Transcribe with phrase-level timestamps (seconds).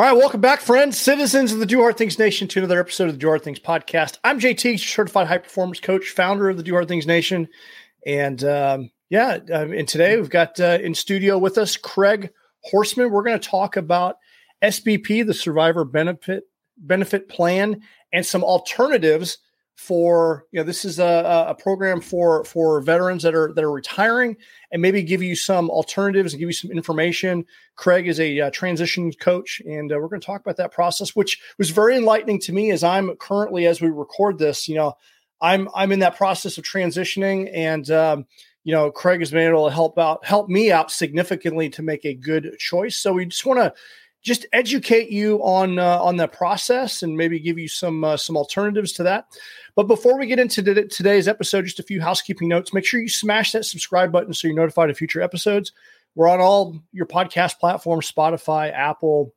[0.00, 3.08] All right, welcome back, friends, citizens of the Do Hard Things Nation, to another episode
[3.08, 4.16] of the Do Hard Things podcast.
[4.24, 7.46] I'm JT, certified high performance coach, founder of the Do Hard Things Nation,
[8.06, 12.30] and um, yeah, um, and today we've got uh, in studio with us Craig
[12.64, 13.10] Horseman.
[13.10, 14.16] We're going to talk about
[14.62, 16.44] SBP, the Survivor Benefit
[16.78, 19.36] Benefit Plan, and some alternatives
[19.80, 23.72] for you know this is a, a program for for veterans that are that are
[23.72, 24.36] retiring
[24.70, 27.46] and maybe give you some alternatives and give you some information.
[27.76, 31.16] Craig is a uh, transition coach and uh, we're going to talk about that process
[31.16, 34.92] which was very enlightening to me as i'm currently as we record this you know
[35.40, 38.26] i'm i'm in that process of transitioning and um,
[38.64, 42.04] you know craig has been able to help out help me out significantly to make
[42.04, 42.96] a good choice.
[42.96, 43.72] So we just want to
[44.22, 48.36] just educate you on uh, on the process and maybe give you some uh, some
[48.36, 49.26] alternatives to that.
[49.74, 52.74] But before we get into today's episode, just a few housekeeping notes.
[52.74, 55.72] Make sure you smash that subscribe button so you're notified of future episodes.
[56.14, 59.32] We're on all your podcast platforms Spotify, Apple,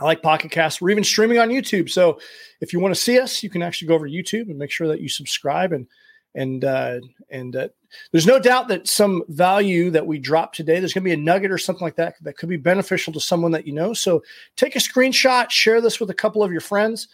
[0.00, 0.80] I like Pocket Cast.
[0.80, 1.88] We're even streaming on YouTube.
[1.88, 2.18] So
[2.60, 4.70] if you want to see us, you can actually go over to YouTube and make
[4.70, 5.86] sure that you subscribe and
[6.34, 6.98] and uh,
[7.30, 7.68] and uh,
[8.12, 11.16] there's no doubt that some value that we drop today there's going to be a
[11.16, 14.22] nugget or something like that that could be beneficial to someone that you know so
[14.56, 17.08] take a screenshot share this with a couple of your friends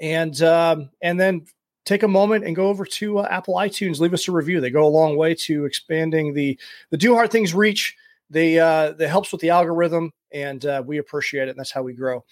[0.00, 1.46] and um, and then
[1.84, 4.60] take a moment and go over to uh, Apple iTunes, leave us a review.
[4.60, 6.58] They go a long way to expanding the
[6.90, 7.96] the Do Hard Things reach.
[8.30, 11.50] They uh, that helps with the algorithm, and uh, we appreciate it.
[11.50, 12.24] And that's how we grow.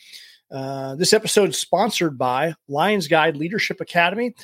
[0.50, 4.34] Uh, this episode is sponsored by Lions Guide Leadership Academy.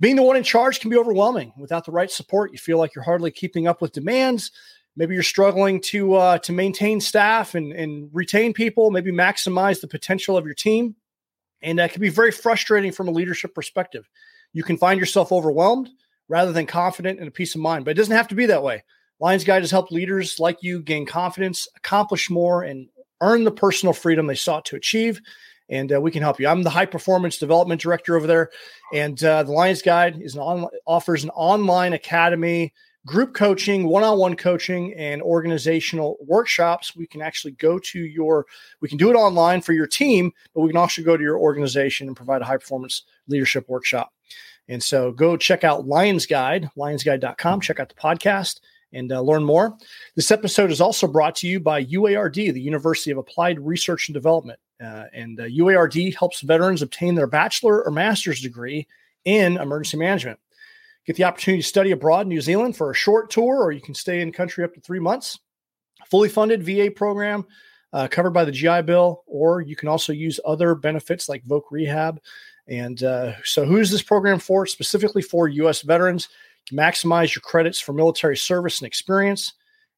[0.00, 1.52] Being the one in charge can be overwhelming.
[1.56, 4.52] Without the right support, you feel like you're hardly keeping up with demands.
[4.96, 8.90] Maybe you're struggling to uh, to maintain staff and, and retain people.
[8.90, 10.96] Maybe maximize the potential of your team,
[11.62, 14.08] and that can be very frustrating from a leadership perspective
[14.52, 15.90] you can find yourself overwhelmed
[16.28, 17.84] rather than confident and a peace of mind.
[17.84, 18.84] But it doesn't have to be that way.
[19.20, 22.88] Lions Guide has helped leaders like you gain confidence, accomplish more, and
[23.20, 25.20] earn the personal freedom they sought to achieve.
[25.68, 26.48] And uh, we can help you.
[26.48, 28.50] I'm the high performance development director over there,
[28.94, 32.72] and uh, the Lions Guide is an on, offers an online academy,
[33.06, 36.96] group coaching, one-on-one coaching, and organizational workshops.
[36.96, 38.46] We can actually go to your,
[38.80, 41.38] we can do it online for your team, but we can also go to your
[41.38, 44.12] organization and provide a high performance leadership workshop.
[44.68, 48.60] And so go check out Lions Guide, lionsguide.com, check out the podcast
[48.92, 49.76] and uh, learn more.
[50.16, 54.14] This episode is also brought to you by UARD, the University of Applied Research and
[54.14, 54.58] Development.
[54.82, 58.86] Uh, and uh, UARD helps veterans obtain their bachelor or master's degree
[59.24, 60.38] in emergency management.
[61.06, 63.80] Get the opportunity to study abroad in New Zealand for a short tour, or you
[63.80, 65.38] can stay in country up to three months.
[66.10, 67.44] Fully funded VA program
[67.92, 71.62] uh, covered by the GI Bill, or you can also use other benefits like Voc
[71.70, 72.20] Rehab
[72.68, 74.66] and uh, so, who's this program for?
[74.66, 75.80] Specifically for U.S.
[75.80, 76.28] veterans,
[76.74, 79.52] maximize your credits for military service and experience.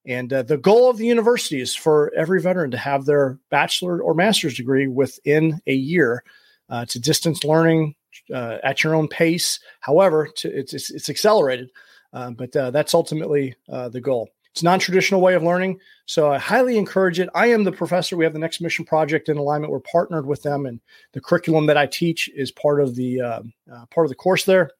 [0.06, 4.02] And uh, the goal of the university is for every veteran to have their bachelor
[4.02, 6.24] or master's degree within a year.
[6.70, 7.96] Uh, to distance learning
[8.32, 9.58] uh, at your own pace.
[9.80, 11.68] However, to, it's, it's, it's accelerated,
[12.12, 14.28] uh, but uh, that's ultimately the goal.
[14.52, 17.28] It's a non-traditional way of learning, so I highly encourage it.
[17.34, 18.16] I am the professor.
[18.16, 19.72] We have the Next Mission Project in alignment.
[19.72, 20.80] We're partnered with them, and
[21.12, 23.42] the curriculum that I teach is part of the uh,
[23.72, 24.70] uh, part of the course there.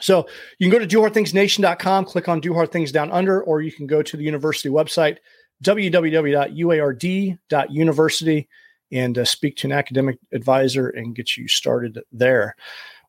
[0.00, 0.26] So
[0.58, 3.86] you can go to dohardthingsnation.com, click on Do Hard Things Down Under, or you can
[3.86, 5.18] go to the university website,
[5.64, 8.48] www.uard.university,
[8.90, 12.54] and uh, speak to an academic advisor and get you started there.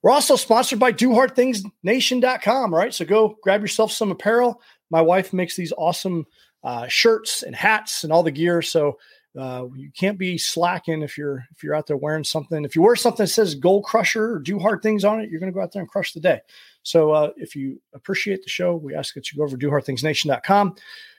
[0.01, 2.93] We're also sponsored by DoHardThingsNation.com, right?
[2.93, 6.25] So go grab yourself some apparel my wife makes these awesome
[6.63, 8.61] uh, shirts and hats and all the gear.
[8.61, 8.97] So
[9.37, 12.65] uh, you can't be slacking if you're if you're out there wearing something.
[12.65, 15.39] If you wear something that says "Goal Crusher" or "Do Hard Things" on it, you're
[15.39, 16.41] going to go out there and crush the day.
[16.83, 20.75] So uh, if you appreciate the show, we ask that you go over to DoHardThingsNation.com,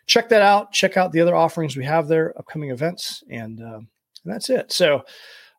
[0.07, 0.73] check that out.
[0.73, 3.87] Check out the other offerings we have there, upcoming events, and, uh, and
[4.25, 4.73] that's it.
[4.73, 4.97] So,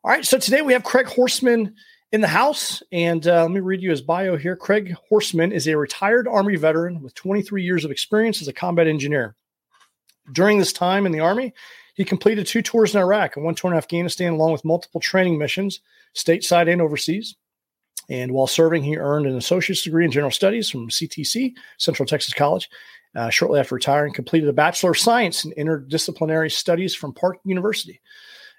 [0.04, 0.24] all right.
[0.24, 1.74] So today we have Craig Horseman
[2.12, 2.82] in the House.
[2.92, 4.54] And uh, let me read you his bio here.
[4.54, 8.86] Craig Horseman is a retired Army veteran with 23 years of experience as a combat
[8.86, 9.34] engineer.
[10.32, 11.52] During this time in the Army,
[11.94, 15.38] he completed two tours in Iraq and one tour in Afghanistan, along with multiple training
[15.38, 15.80] missions,
[16.14, 17.36] stateside and overseas.
[18.08, 22.34] And while serving, he earned an associate's degree in general studies from CTC, Central Texas
[22.34, 22.68] College.
[23.14, 28.00] Uh, shortly after retiring, completed a Bachelor of Science in Interdisciplinary Studies from Park University.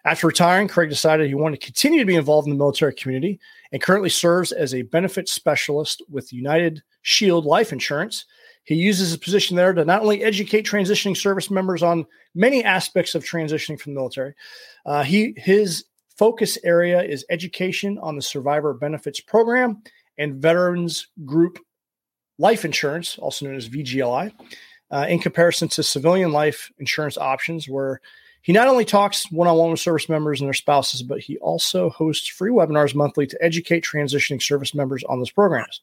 [0.06, 3.40] After retiring, Craig decided he wanted to continue to be involved in the military community
[3.72, 8.26] and currently serves as a benefits specialist with United Shield Life Insurance.
[8.64, 13.14] He uses his position there to not only educate transitioning service members on many aspects
[13.14, 14.36] of transitioning from the military,
[14.86, 15.86] uh, he his
[16.18, 19.82] focus area is education on the Survivor Benefits Program
[20.18, 21.60] and Veterans Group
[22.38, 24.32] Life Insurance, also known as VGLI,
[24.92, 28.00] uh, in comparison to civilian life insurance options, where
[28.42, 31.38] he not only talks one on one with service members and their spouses, but he
[31.38, 35.82] also hosts free webinars monthly to educate transitioning service members on those programs.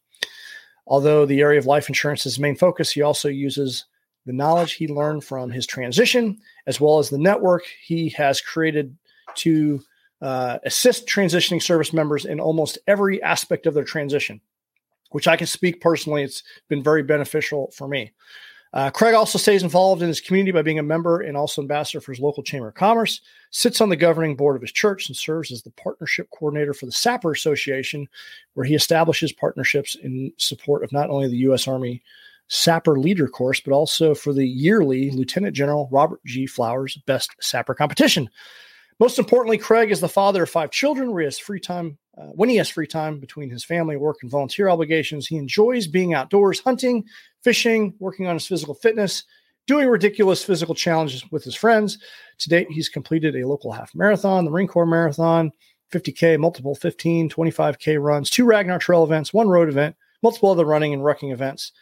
[0.90, 3.86] Although the area of life insurance is his main focus, he also uses
[4.26, 8.96] the knowledge he learned from his transition, as well as the network he has created
[9.36, 9.80] to
[10.20, 14.40] uh, assist transitioning service members in almost every aspect of their transition,
[15.10, 16.24] which I can speak personally.
[16.24, 18.12] It's been very beneficial for me.
[18.72, 22.00] Uh, Craig also stays involved in his community by being a member and also ambassador
[22.00, 23.20] for his local Chamber of Commerce,
[23.50, 26.86] sits on the governing board of his church, and serves as the partnership coordinator for
[26.86, 28.08] the Sapper Association,
[28.54, 31.66] where he establishes partnerships in support of not only the U.S.
[31.66, 32.02] Army
[32.46, 36.46] Sapper Leader Course, but also for the yearly Lieutenant General Robert G.
[36.46, 38.28] Flowers Best Sapper Competition.
[39.00, 41.96] Most importantly, Craig is the father of five children where he has free time.
[42.18, 45.86] Uh, when he has free time between his family, work, and volunteer obligations, he enjoys
[45.86, 47.04] being outdoors, hunting,
[47.42, 49.24] fishing, working on his physical fitness,
[49.66, 51.98] doing ridiculous physical challenges with his friends.
[52.38, 55.52] To date, he's completed a local half marathon, the Marine Corps Marathon,
[55.92, 60.92] 50K, multiple 15, 25K runs, two Ragnar Trail events, one road event, multiple other running
[60.92, 61.72] and rucking events.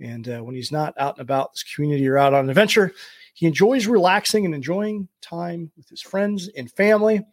[0.00, 2.92] And uh, when he's not out and about this community or out on an adventure,
[3.34, 7.24] he enjoys relaxing and enjoying time with his friends and family.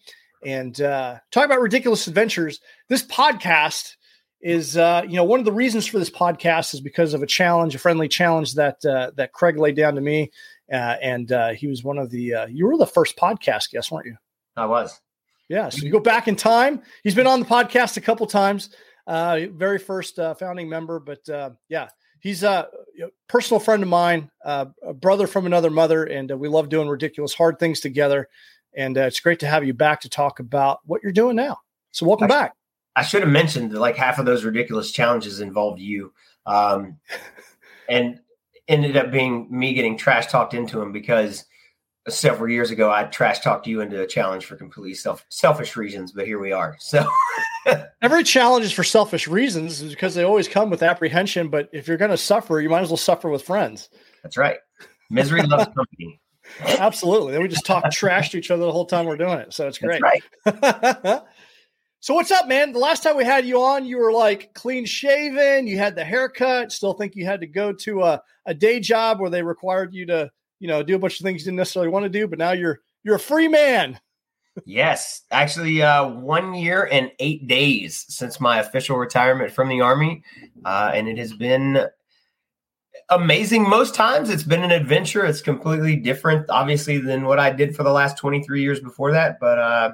[0.44, 2.60] And uh, talk about ridiculous adventures.
[2.90, 3.96] This podcast
[4.42, 7.28] is, uh, you know, one of the reasons for this podcast is because of a
[7.28, 10.32] challenge, a friendly challenge that uh, that Craig laid down to me,
[10.72, 12.34] uh, and uh, he was one of the.
[12.34, 14.18] Uh, you were the first podcast guest, weren't you?
[14.56, 15.00] I was.
[15.50, 15.70] Yeah.
[15.70, 16.82] So you go back in time.
[17.04, 18.70] He's been on the podcast a couple times.
[19.08, 21.90] Uh, very first uh, founding member, but uh, yeah,
[22.20, 22.68] he's a
[23.28, 26.88] personal friend of mine, uh, a brother from another mother, and uh, we love doing
[26.88, 28.28] ridiculous hard things together.
[28.76, 31.60] And uh, it's great to have you back to talk about what you're doing now.
[31.92, 32.54] So welcome back.
[32.96, 36.14] I should have mentioned that like half of those ridiculous challenges involved you,
[36.46, 36.98] um,
[37.90, 38.20] and
[38.68, 41.46] ended up being me getting trash talked into them because
[42.08, 46.12] several years ago I trash talked you into a challenge for completely self selfish reasons,
[46.12, 46.76] but here we are.
[46.80, 47.08] So
[48.02, 51.50] every challenge is for selfish reasons because they always come with apprehension.
[51.50, 53.90] But if you're going to suffer, you might as well suffer with friends.
[54.24, 54.58] That's right.
[55.10, 56.20] Misery loves company.
[56.60, 57.34] Absolutely.
[57.34, 59.54] Then we just talk trash to each other the whole time we're doing it.
[59.54, 60.02] So it's great.
[60.02, 61.22] right.
[62.06, 62.72] So what's up, man?
[62.72, 65.66] The last time we had you on, you were like clean shaven.
[65.66, 66.72] You had the haircut.
[66.72, 70.06] Still think you had to go to a, a day job where they required you
[70.06, 70.30] to,
[70.60, 72.28] you know, do a bunch of things you didn't necessarily want to do.
[72.28, 74.00] But now you're you're a free man
[74.68, 80.24] yes, actually, uh, one year and eight days since my official retirement from the army,
[80.64, 81.88] uh, and it has been
[83.10, 83.68] amazing.
[83.68, 85.26] Most times, it's been an adventure.
[85.26, 89.12] It's completely different, obviously, than what I did for the last twenty three years before
[89.12, 89.40] that.
[89.40, 89.94] But uh,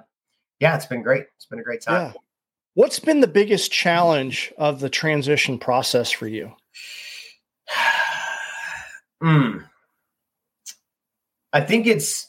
[0.61, 1.25] yeah, it's been great.
[1.35, 2.13] It's been a great time.
[2.13, 2.21] Yeah.
[2.75, 6.53] What's been the biggest challenge of the transition process for you?
[9.23, 9.65] mm.
[11.51, 12.27] I think it's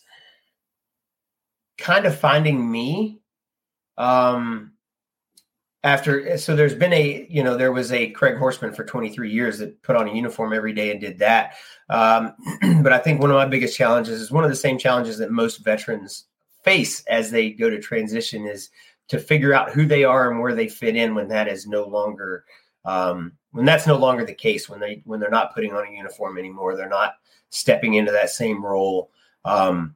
[1.78, 3.20] kind of finding me
[3.98, 4.72] um
[5.84, 9.58] after so there's been a you know there was a craig horseman for 23 years
[9.58, 11.54] that put on a uniform every day and did that
[11.90, 12.34] um,
[12.82, 15.30] but i think one of my biggest challenges is one of the same challenges that
[15.30, 16.26] most veterans
[16.62, 18.70] face as they go to transition is
[19.08, 21.84] to figure out who they are and where they fit in when that is no
[21.84, 22.44] longer
[22.84, 25.90] um, when that's no longer the case when they when they're not putting on a
[25.90, 27.14] uniform anymore they're not
[27.50, 29.10] stepping into that same role
[29.44, 29.94] um,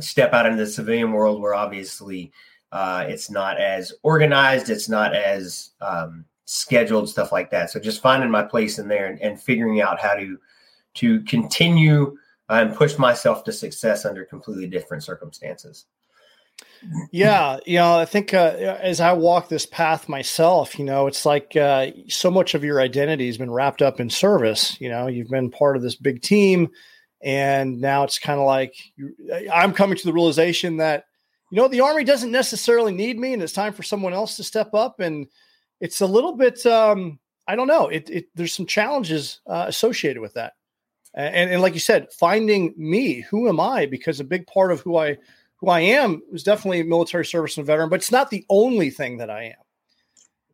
[0.00, 2.32] step out into the civilian world where obviously
[2.72, 7.70] uh, it's not as organized, it's not as um, scheduled, stuff like that.
[7.70, 10.38] So just finding my place in there and, and figuring out how to
[10.94, 12.16] to continue
[12.48, 15.86] and push myself to success under completely different circumstances.
[17.12, 21.26] Yeah, you know, I think uh, as I walk this path myself, you know, it's
[21.26, 24.80] like uh, so much of your identity has been wrapped up in service.
[24.80, 26.70] You know, you've been part of this big team
[27.20, 28.74] and now it's kind of like
[29.52, 31.04] I'm coming to the realization that
[31.50, 34.44] you know the army doesn't necessarily need me, and it's time for someone else to
[34.44, 35.00] step up.
[35.00, 35.26] And
[35.80, 37.88] it's a little bit um, I don't know.
[37.88, 40.54] It, it there's some challenges uh, associated with that,
[41.14, 43.20] and, and like you said, finding me.
[43.30, 43.86] Who am I?
[43.86, 45.18] Because a big part of who I
[45.56, 49.18] who I am is definitely military service and veteran, but it's not the only thing
[49.18, 49.64] that I am.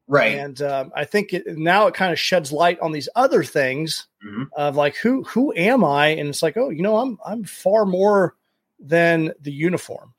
[0.07, 0.39] Right.
[0.39, 4.07] And um, I think it, now it kind of sheds light on these other things
[4.25, 4.45] mm-hmm.
[4.57, 6.09] of like who who am I?
[6.09, 8.37] And it's like, oh, you know, I'm I'm far more
[8.79, 10.13] than the uniform.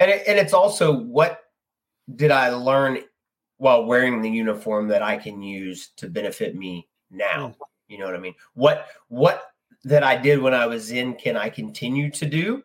[0.00, 1.40] And it, and it's also what
[2.14, 2.98] did I learn
[3.58, 7.48] while wearing the uniform that I can use to benefit me now?
[7.48, 7.54] Mm.
[7.88, 8.34] You know what I mean?
[8.54, 9.44] What what
[9.84, 12.62] that I did when I was in can I continue to do?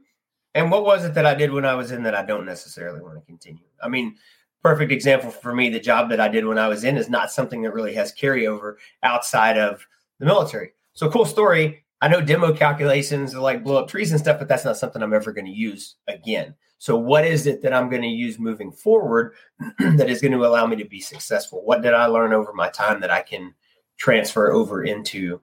[0.53, 3.01] And what was it that I did when I was in that I don't necessarily
[3.01, 3.63] want to continue?
[3.81, 4.15] I mean,
[4.61, 7.31] perfect example for me, the job that I did when I was in is not
[7.31, 9.85] something that really has carryover outside of
[10.19, 10.73] the military.
[10.93, 11.85] So cool story.
[12.01, 15.01] I know demo calculations are like blow up trees and stuff, but that's not something
[15.01, 16.55] I'm ever going to use again.
[16.79, 19.35] So what is it that I'm going to use moving forward
[19.79, 21.63] that is going to allow me to be successful?
[21.63, 23.53] What did I learn over my time that I can
[24.01, 25.39] transfer over into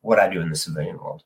[0.00, 1.22] what I do in the civilian world?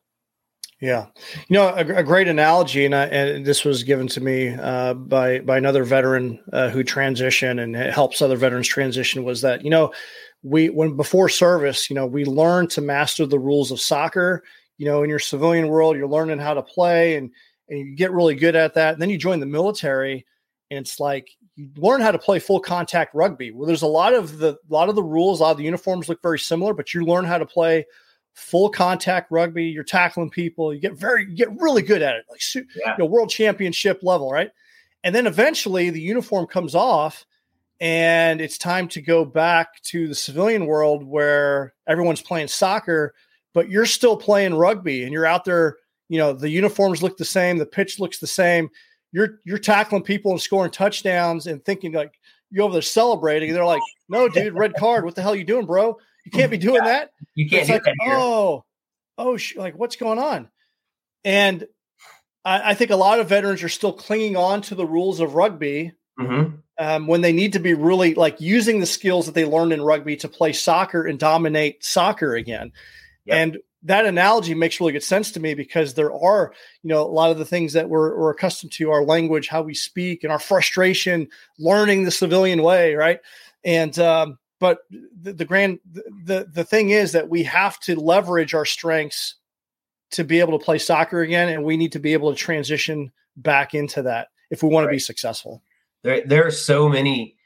[0.81, 1.07] Yeah,
[1.49, 4.93] you know, a, a great analogy, and, I, and, this was given to me uh,
[4.93, 9.25] by by another veteran uh, who transitioned and helps other veterans transition.
[9.25, 9.95] Was that you know,
[10.43, 14.43] we when before service, you know, we learn to master the rules of soccer.
[14.77, 17.31] You know, in your civilian world, you're learning how to play, and
[17.71, 18.95] and you get really good at that.
[18.95, 20.27] And then you join the military,
[20.71, 23.51] and it's like you learn how to play full contact rugby.
[23.51, 25.65] Well, there's a lot of the a lot of the rules, a lot of the
[25.65, 27.87] uniforms look very similar, but you learn how to play
[28.35, 29.65] full contact rugby.
[29.65, 30.75] You're tackling people.
[30.75, 32.63] You get very, you get really good at it, like yeah.
[32.93, 34.51] you know, world championship level, right?
[35.03, 37.25] And then eventually the uniform comes off,
[37.81, 43.15] and it's time to go back to the civilian world where everyone's playing soccer,
[43.53, 45.77] but you're still playing rugby, and you're out there.
[46.09, 48.69] You know, the uniforms look the same, the pitch looks the same.
[49.15, 52.19] You're you're tackling people and scoring touchdowns and thinking like
[52.51, 53.53] you're over there celebrating.
[53.53, 55.05] They're like, "No, dude, red card.
[55.05, 56.85] What the hell are you doing, bro?" You can't be doing yeah.
[56.85, 57.11] that.
[57.37, 57.95] You can't like, that.
[58.03, 58.65] Oh,
[59.17, 60.49] oh, sh- like what's going on?
[61.25, 61.69] And
[62.45, 65.37] I, I, think a lot of veterans are still clinging on to the rules of
[65.37, 66.57] rugby mm-hmm.
[66.77, 69.81] um, when they need to be really like using the skills that they learned in
[69.81, 72.73] rugby to play soccer and dominate soccer again.
[73.27, 73.37] Yep.
[73.37, 77.09] And that analogy makes really good sense to me because there are, you know, a
[77.09, 80.33] lot of the things that we're, we're accustomed to, our language, how we speak, and
[80.33, 83.21] our frustration, learning the civilian way, right?
[83.63, 85.79] And um, but the, the grand
[86.25, 89.35] the the thing is that we have to leverage our strengths
[90.13, 93.13] to be able to play soccer again and we need to be able to transition
[93.37, 94.93] back into that if we want right.
[94.93, 95.63] to be successful
[96.03, 97.37] there there are so many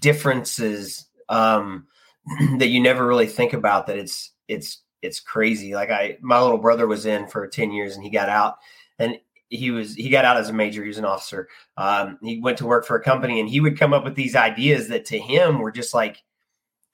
[0.00, 1.86] differences um,
[2.58, 6.58] that you never really think about that it's it's it's crazy like i my little
[6.58, 8.56] brother was in for 10 years and he got out
[8.98, 12.38] and he was he got out as a major he was an officer um, he
[12.40, 15.06] went to work for a company and he would come up with these ideas that
[15.06, 16.22] to him were just like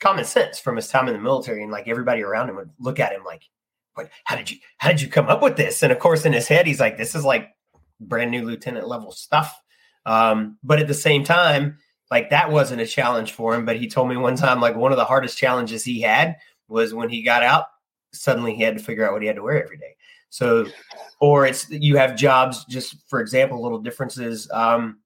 [0.05, 3.01] common sense from his time in the military, and like everybody around him would look
[3.01, 3.49] at him like,
[3.95, 4.11] "What?
[4.25, 4.59] How did you?
[4.79, 6.97] How did you come up with this?" And of course, in his head, he's like,
[6.97, 7.55] "This is like
[8.01, 9.59] brand new lieutenant level stuff."
[10.07, 11.79] Um, but at the same time,
[12.11, 13.65] like that wasn't a challenge for him.
[13.65, 16.37] But he told me one time, like one of the hardest challenges he had
[16.69, 17.65] was when he got out.
[18.14, 19.97] Suddenly, he had to figure out what he had to wear every day.
[20.30, 20.66] So,
[21.21, 22.64] or it's you have jobs.
[22.64, 24.99] Just for example, little differences um,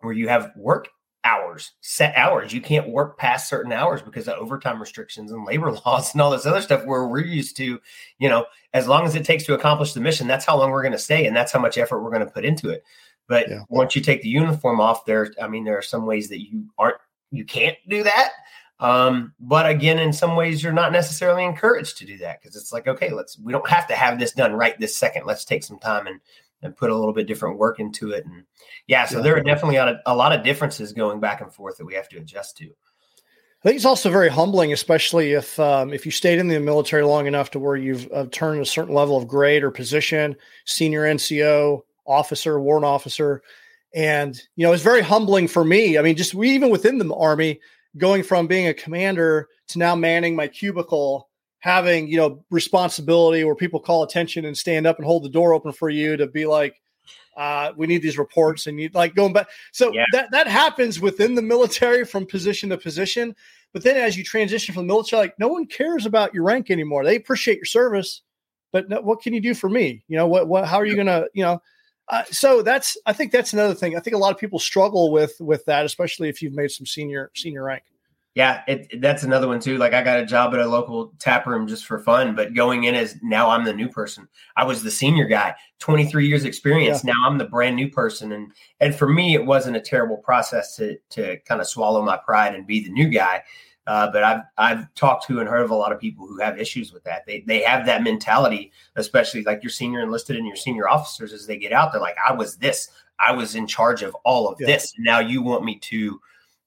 [0.00, 0.88] where you have work
[1.24, 2.52] hours, set hours.
[2.52, 6.30] You can't work past certain hours because of overtime restrictions and labor laws and all
[6.30, 7.80] this other stuff where we're used to,
[8.18, 10.82] you know, as long as it takes to accomplish the mission, that's how long we're
[10.82, 12.84] going to stay and that's how much effort we're going to put into it.
[13.28, 13.60] But yeah.
[13.68, 16.66] once you take the uniform off there, I mean, there are some ways that you
[16.78, 16.96] aren't,
[17.30, 18.30] you can't do that.
[18.80, 22.72] Um, but again, in some ways, you're not necessarily encouraged to do that because it's
[22.72, 25.26] like, okay, let's, we don't have to have this done right this second.
[25.26, 26.20] Let's take some time and
[26.62, 28.24] and put a little bit different work into it.
[28.26, 28.44] And
[28.86, 29.22] yeah, so yeah.
[29.22, 32.08] there are definitely a, a, lot of differences going back and forth that we have
[32.10, 32.66] to adjust to.
[32.66, 37.02] I think it's also very humbling, especially if um, if you stayed in the military
[37.02, 40.34] long enough to where you've uh, turned a certain level of grade or position,
[40.64, 43.42] senior NCO officer, warrant officer,
[43.94, 45.98] and you know it's very humbling for me.
[45.98, 47.60] I mean, just we even within the army,
[47.96, 51.28] going from being a commander to now manning my cubicle
[51.60, 55.52] having you know responsibility where people call attention and stand up and hold the door
[55.52, 56.80] open for you to be like
[57.36, 59.48] uh, we need these reports and you like going back.
[59.72, 60.04] So yeah.
[60.12, 63.34] that that happens within the military from position to position
[63.72, 66.70] but then as you transition from the military like no one cares about your rank
[66.70, 67.04] anymore.
[67.04, 68.22] They appreciate your service
[68.72, 70.02] but no, what can you do for me?
[70.08, 71.60] You know what what how are you gonna you know
[72.10, 75.10] uh, so that's i think that's another thing i think a lot of people struggle
[75.10, 77.84] with with that especially if you've made some senior senior rank
[78.36, 79.76] yeah, it, that's another one too.
[79.76, 82.84] Like I got a job at a local tap room just for fun, but going
[82.84, 84.28] in as now I'm the new person.
[84.56, 87.02] I was the senior guy, 23 years experience.
[87.02, 87.12] Yeah.
[87.12, 90.76] Now I'm the brand new person, and and for me, it wasn't a terrible process
[90.76, 93.42] to to kind of swallow my pride and be the new guy.
[93.90, 96.60] Uh, but I've I've talked to and heard of a lot of people who have
[96.60, 97.26] issues with that.
[97.26, 101.44] They they have that mentality, especially like your senior enlisted and your senior officers as
[101.44, 101.90] they get out.
[101.90, 104.68] They're like, I was this, I was in charge of all of yeah.
[104.68, 104.92] this.
[104.96, 106.20] Now you want me to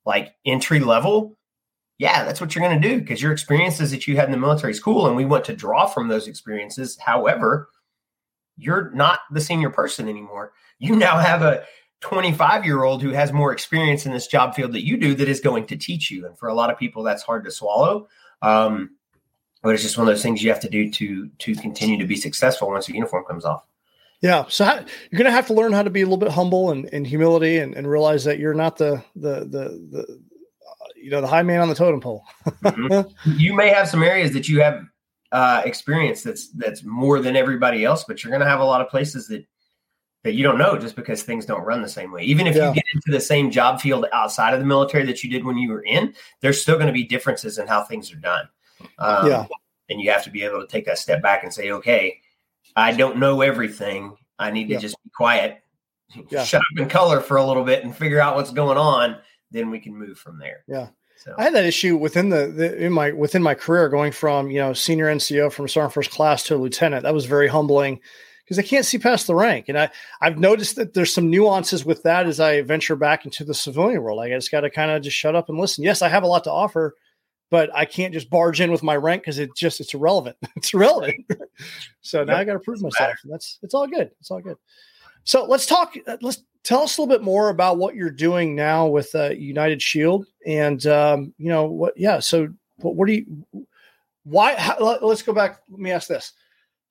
[0.05, 1.37] like entry level
[1.97, 4.37] yeah, that's what you're going to do because your experiences that you had in the
[4.37, 6.97] military is cool, and we want to draw from those experiences.
[6.97, 7.69] However,
[8.57, 10.51] you're not the senior person anymore.
[10.79, 11.63] You now have a
[12.03, 15.29] 25 year old who has more experience in this job field that you do that
[15.29, 16.25] is going to teach you.
[16.25, 18.09] And for a lot of people, that's hard to swallow.
[18.41, 18.91] Um,
[19.61, 22.05] but it's just one of those things you have to do to to continue to
[22.05, 23.65] be successful once the uniform comes off.
[24.19, 26.31] Yeah, so how, you're going to have to learn how to be a little bit
[26.31, 30.87] humble and, and humility, and, and realize that you're not the the the the uh,
[30.97, 32.25] you know the high man on the totem pole.
[32.45, 33.31] mm-hmm.
[33.37, 34.83] You may have some areas that you have
[35.31, 38.81] uh, experience that's that's more than everybody else, but you're going to have a lot
[38.81, 39.45] of places that
[40.23, 42.23] that you don't know just because things don't run the same way.
[42.23, 42.69] Even if yeah.
[42.69, 45.57] you get into the same job field outside of the military that you did when
[45.57, 48.47] you were in, there's still going to be differences in how things are done.
[48.99, 49.45] Um, yeah.
[49.89, 52.21] And you have to be able to take that step back and say, okay,
[52.75, 54.15] I don't know everything.
[54.39, 55.61] I need to just be quiet,
[56.29, 56.43] yeah.
[56.43, 59.17] shut up and color for a little bit and figure out what's going on.
[59.51, 60.63] Then we can move from there.
[60.67, 60.87] Yeah.
[61.17, 61.35] So.
[61.37, 64.59] I had that issue within the, the, in my within my career, going from you
[64.59, 67.03] know senior NCO from sergeant first class to a lieutenant.
[67.03, 68.01] That was very humbling
[68.43, 69.69] because I can't see past the rank.
[69.69, 69.89] And I,
[70.21, 74.01] I've noticed that there's some nuances with that as I venture back into the civilian
[74.01, 74.19] world.
[74.19, 75.83] I just got to kind of just shut up and listen.
[75.83, 76.95] Yes, I have a lot to offer,
[77.49, 80.37] but I can't just barge in with my rank because it just it's irrelevant.
[80.55, 81.25] it's irrelevant.
[82.01, 82.41] so now yep.
[82.41, 83.15] I got to prove myself.
[83.25, 84.11] That's it's all good.
[84.19, 84.57] It's all good.
[85.23, 85.93] So let's talk.
[86.21, 89.81] Let's tell us a little bit more about what you're doing now with uh, United
[89.81, 91.93] Shield, and um, you know what?
[91.95, 92.19] Yeah.
[92.19, 93.65] So what, what do you?
[94.25, 94.55] Why?
[94.55, 95.61] How, let's go back.
[95.69, 96.33] Let me ask this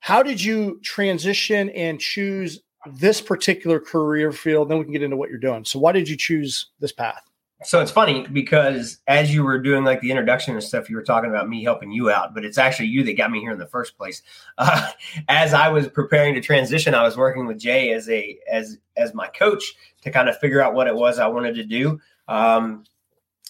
[0.03, 4.67] how did you transition and choose this particular career field?
[4.67, 5.63] Then we can get into what you're doing.
[5.63, 7.21] So, why did you choose this path?
[7.63, 11.03] So it's funny because as you were doing like the introduction and stuff, you were
[11.03, 13.57] talking about me helping you out, but it's actually you that got me here in
[13.57, 14.21] the first place.
[14.57, 14.91] Uh,
[15.29, 19.13] as I was preparing to transition, I was working with Jay as a as as
[19.13, 19.63] my coach
[20.01, 22.01] to kind of figure out what it was I wanted to do.
[22.27, 22.83] Um,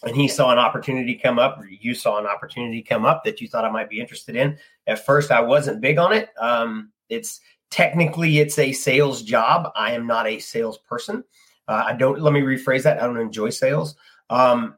[0.06, 3.42] and he saw an opportunity come up, or you saw an opportunity come up that
[3.42, 4.58] you thought I might be interested in.
[4.88, 6.30] At first, I wasn't big on it.
[6.40, 7.40] Um, it's
[7.72, 9.72] technically it's a sales job.
[9.76, 11.24] I am not a salesperson.
[11.68, 12.20] Uh, I don't.
[12.20, 13.02] Let me rephrase that.
[13.02, 13.96] I don't enjoy sales.
[14.30, 14.76] Um,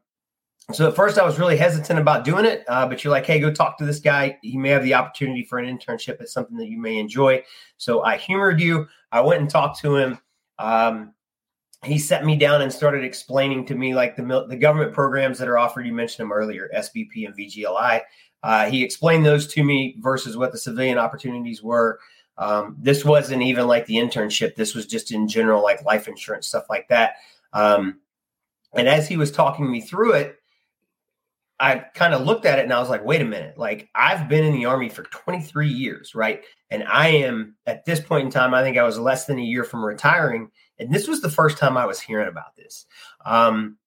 [0.71, 2.63] so at first, I was really hesitant about doing it.
[2.67, 4.37] Uh, but you're like, hey, go talk to this guy.
[4.41, 6.21] He may have the opportunity for an internship.
[6.21, 7.43] It's something that you may enjoy.
[7.77, 8.87] So I humored you.
[9.11, 10.19] I went and talked to him.
[10.57, 11.13] Um,
[11.85, 15.47] he set me down and started explaining to me like the the government programs that
[15.47, 15.85] are offered.
[15.85, 18.01] You mentioned them earlier, SBP and VGLI.
[18.43, 21.99] Uh, he explained those to me versus what the civilian opportunities were.
[22.37, 24.55] Um, this wasn't even like the internship.
[24.55, 27.15] This was just in general, like life insurance stuff like that.
[27.53, 27.99] Um,
[28.73, 30.35] and as he was talking me through it,
[31.59, 33.57] I kind of looked at it and I was like, wait a minute.
[33.57, 36.43] Like I've been in the army for 23 years, right?
[36.69, 39.43] And I am at this point in time, I think I was less than a
[39.43, 42.85] year from retiring and this was the first time I was hearing about this.
[43.25, 43.77] Um,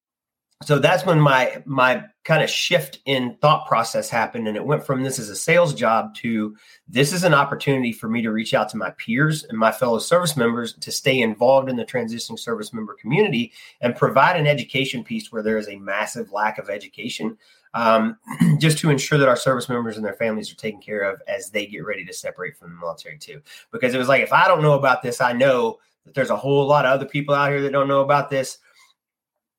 [0.64, 4.85] so that's when my my kind of shift in thought process happened and it went
[4.85, 6.57] from this is a sales job to
[6.88, 10.01] this is an opportunity for me to reach out to my peers and my fellow
[10.01, 15.05] service members to stay involved in the transitioning service member community and provide an education
[15.05, 17.38] piece where there is a massive lack of education
[17.74, 18.18] um,
[18.59, 21.51] just to ensure that our service members and their families are taken care of as
[21.51, 24.48] they get ready to separate from the military too because it was like if i
[24.48, 27.50] don't know about this i know that there's a whole lot of other people out
[27.50, 28.58] here that don't know about this.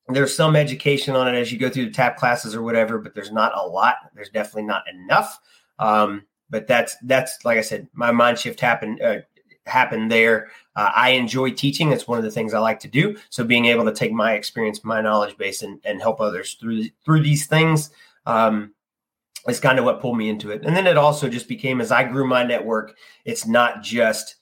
[0.08, 3.14] There's some education on it as you go through the TAP classes or whatever, but
[3.14, 3.96] there's not a lot.
[4.14, 5.38] There's definitely not enough.
[5.78, 9.18] Um, but that's that's like I said, my mind shift happened uh,
[9.66, 10.48] happened there.
[10.76, 11.92] Uh, I enjoy teaching.
[11.92, 13.16] It's one of the things I like to do.
[13.30, 16.84] So being able to take my experience, my knowledge base, and, and help others through
[17.04, 17.90] through these things
[18.26, 18.74] um,
[19.48, 20.64] is kind of what pulled me into it.
[20.64, 22.96] And then it also just became as I grew my network.
[23.24, 24.36] It's not just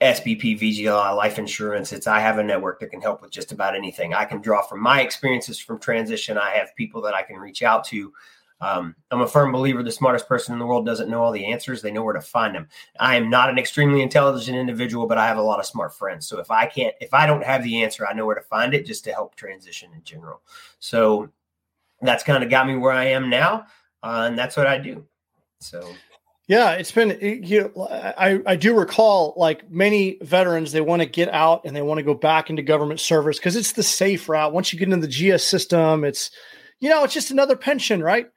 [0.00, 1.92] SBP, VGLI, life insurance.
[1.92, 4.12] It's I have a network that can help with just about anything.
[4.12, 6.36] I can draw from my experiences from transition.
[6.36, 8.12] I have people that I can reach out to.
[8.60, 11.46] Um, I'm a firm believer the smartest person in the world doesn't know all the
[11.46, 11.82] answers.
[11.82, 12.68] They know where to find them.
[13.00, 16.26] I am not an extremely intelligent individual, but I have a lot of smart friends.
[16.26, 18.72] So if I can't, if I don't have the answer, I know where to find
[18.72, 20.40] it just to help transition in general.
[20.78, 21.28] So
[22.00, 23.66] that's kind of got me where I am now.
[24.02, 25.04] Uh, and that's what I do.
[25.60, 25.94] So
[26.48, 31.06] yeah, it's been you know, I I do recall like many veterans they want to
[31.06, 34.28] get out and they want to go back into government service because it's the safe
[34.28, 34.52] route.
[34.52, 36.30] Once you get into the GS system, it's
[36.78, 38.28] you know it's just another pension, right?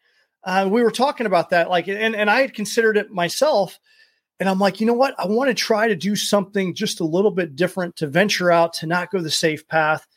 [0.43, 3.79] Uh, we were talking about that, like, and and I had considered it myself,
[4.39, 5.13] and I'm like, you know what?
[5.19, 8.73] I want to try to do something just a little bit different to venture out
[8.75, 10.07] to not go the safe path,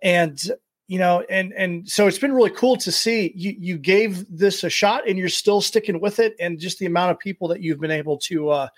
[0.00, 0.40] and
[0.88, 4.64] you know, and and so it's been really cool to see you you gave this
[4.64, 7.60] a shot and you're still sticking with it, and just the amount of people that
[7.60, 8.68] you've been able to uh,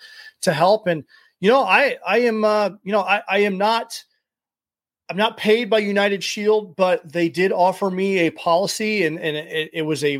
[0.43, 0.87] to help.
[0.87, 1.05] And
[1.41, 4.03] you know, I I am uh, you know I I am not.
[5.11, 9.37] I'm not paid by United Shield, but they did offer me a policy, and and
[9.37, 10.19] it, it was a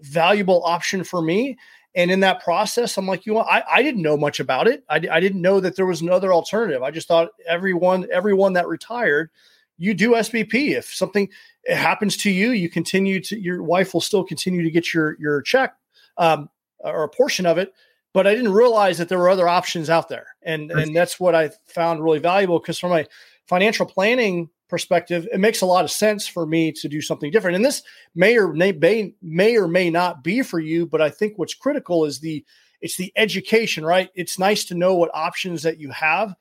[0.00, 1.56] valuable option for me.
[1.94, 4.84] And in that process, I'm like, you know, I, I didn't know much about it.
[4.90, 6.82] I, I didn't know that there was another alternative.
[6.82, 9.30] I just thought everyone, everyone that retired,
[9.78, 10.76] you do SBP.
[10.76, 11.28] If something
[11.68, 15.42] happens to you, you continue to your wife will still continue to get your your
[15.42, 15.74] check
[16.18, 16.48] um,
[16.80, 17.72] or a portion of it.
[18.12, 21.34] But I didn't realize that there were other options out there, and and that's what
[21.34, 23.06] I found really valuable because from a
[23.46, 27.56] financial planning perspective, it makes a lot of sense for me to do something different.
[27.56, 27.82] And this
[28.14, 32.04] may or may, may or may not be for you, but I think what's critical
[32.04, 32.44] is the
[32.82, 34.10] it's the education, right?
[34.14, 36.34] It's nice to know what options that you have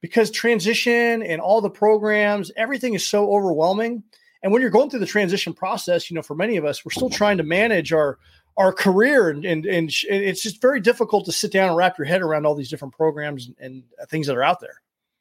[0.00, 4.02] because transition and all the programs, everything is so overwhelming.
[4.42, 6.92] And when you're going through the transition process, you know, for many of us, we're
[6.92, 8.18] still trying to manage our
[8.56, 12.06] our career and and, and it's just very difficult to sit down and wrap your
[12.06, 14.80] head around all these different programs and, and things that are out there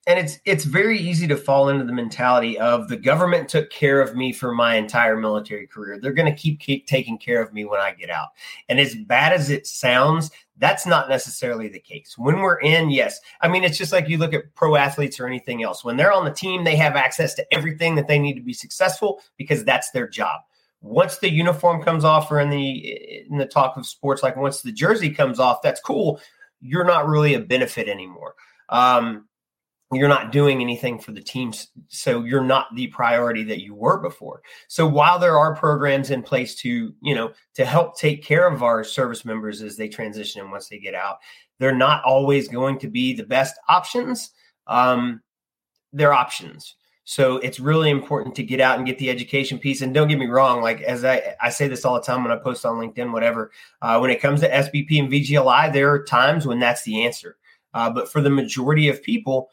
[0.10, 4.02] and it's it's very easy to fall into the mentality of the government took care
[4.02, 6.00] of me for my entire military career.
[6.02, 8.30] They're going to keep, keep taking care of me when I get out.
[8.69, 12.15] And as bad as it sounds, that's not necessarily the case.
[12.17, 13.19] When we're in, yes.
[13.41, 15.84] I mean, it's just like you look at pro athletes or anything else.
[15.86, 18.54] When they're on the team, they have access to everything that they need to be
[18.54, 20.41] successful because that's their job.
[20.82, 24.63] Once the uniform comes off, or in the in the talk of sports, like once
[24.63, 26.19] the jersey comes off, that's cool.
[26.62, 28.34] You're not really a benefit anymore.
[28.69, 29.29] Um,
[29.91, 33.99] you're not doing anything for the teams so you're not the priority that you were
[33.99, 34.41] before.
[34.67, 38.63] So while there are programs in place to you know to help take care of
[38.63, 41.17] our service members as they transition and once they get out
[41.60, 44.32] they're not always going to be the best options
[44.67, 45.21] um,
[45.91, 46.75] they're options.
[47.04, 49.82] So it's really important to get out and get the education piece.
[49.82, 52.32] And don't get me wrong like as i, I say this all the time when
[52.32, 56.04] i post on linkedin whatever uh, when it comes to sbp and vgli there are
[56.04, 57.38] times when that's the answer.
[57.73, 59.49] Uh, but for the majority of people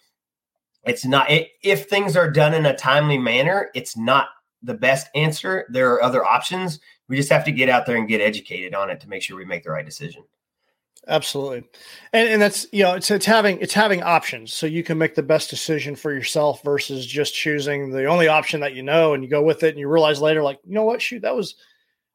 [0.86, 4.28] it's not it, if things are done in a timely manner, it's not
[4.62, 5.66] the best answer.
[5.68, 6.80] There are other options.
[7.08, 9.36] We just have to get out there and get educated on it to make sure
[9.36, 10.24] we make the right decision.
[11.08, 11.62] Absolutely,
[12.12, 15.14] and and that's you know it's it's having it's having options so you can make
[15.14, 19.22] the best decision for yourself versus just choosing the only option that you know and
[19.22, 21.54] you go with it and you realize later like you know what shoot that was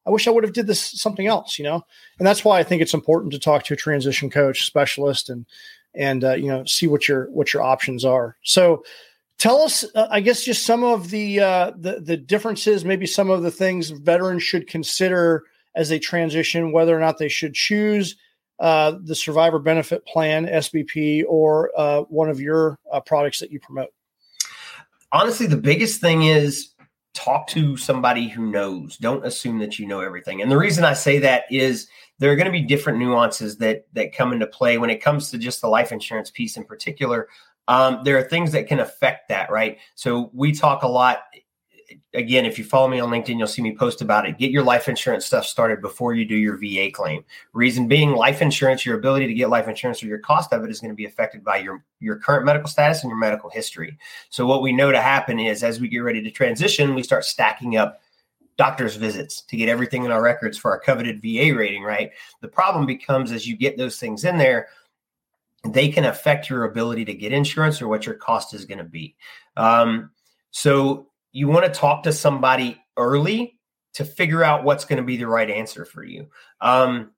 [0.05, 1.85] I wish I would have did this something else you know
[2.19, 5.45] and that's why I think it's important to talk to a transition coach specialist and
[5.95, 8.37] and uh, you know see what your what your options are.
[8.43, 8.83] So
[9.37, 13.29] tell us, uh, I guess, just some of the, uh, the the differences, maybe some
[13.29, 15.43] of the things veterans should consider
[15.75, 18.15] as they transition, whether or not they should choose
[18.59, 23.59] uh, the Survivor Benefit Plan (SBP) or uh, one of your uh, products that you
[23.59, 23.89] promote.
[25.11, 26.70] Honestly, the biggest thing is
[27.13, 28.97] talk to somebody who knows.
[28.97, 30.41] Don't assume that you know everything.
[30.41, 31.87] And the reason I say that is
[32.19, 35.29] there are going to be different nuances that that come into play when it comes
[35.31, 37.27] to just the life insurance piece in particular.
[37.67, 39.77] Um, there are things that can affect that, right?
[39.95, 41.19] So we talk a lot.
[42.13, 44.37] Again, if you follow me on LinkedIn, you'll see me post about it.
[44.37, 47.23] Get your life insurance stuff started before you do your VA claim.
[47.53, 50.69] Reason being, life insurance, your ability to get life insurance or your cost of it
[50.69, 53.97] is going to be affected by your your current medical status and your medical history.
[54.29, 57.25] So what we know to happen is as we get ready to transition, we start
[57.25, 58.01] stacking up
[58.57, 62.11] doctor's visits to get everything in our records for our coveted VA rating, right?
[62.41, 64.67] The problem becomes as you get those things in there,
[65.63, 68.83] they can affect your ability to get insurance or what your cost is going to
[68.83, 69.15] be.
[69.57, 70.11] Um,
[70.51, 73.59] so you want to talk to somebody early
[73.93, 76.27] to figure out what's going to be the right answer for you.
[76.61, 77.11] Um,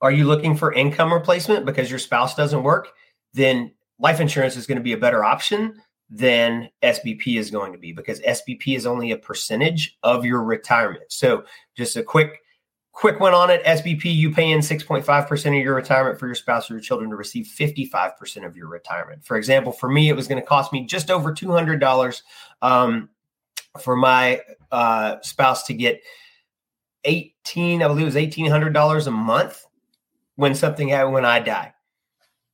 [0.00, 2.88] are you looking for income replacement because your spouse doesn't work?
[3.32, 7.78] Then life insurance is going to be a better option than SBP is going to
[7.78, 11.04] be because SBP is only a percentage of your retirement.
[11.08, 11.44] So
[11.76, 12.40] just a quick
[12.92, 16.68] quick one on it SBP you pay in 6.5% of your retirement for your spouse
[16.68, 19.24] or your children to receive 55% of your retirement.
[19.24, 22.22] For example, for me it was going to cost me just over $200
[22.62, 23.08] um,
[23.82, 26.02] for my uh, spouse to get
[27.04, 29.64] 18 I believe it was $1800 a month
[30.36, 31.72] when something happened when I die.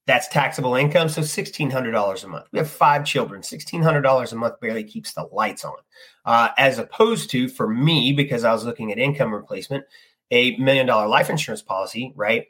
[0.07, 1.09] That's taxable income.
[1.09, 2.47] So $1,600 a month.
[2.53, 3.43] We have five children.
[3.43, 5.77] $1,600 a month barely keeps the lights on.
[6.25, 9.85] Uh, as opposed to, for me, because I was looking at income replacement,
[10.31, 12.47] a million dollar life insurance policy, right?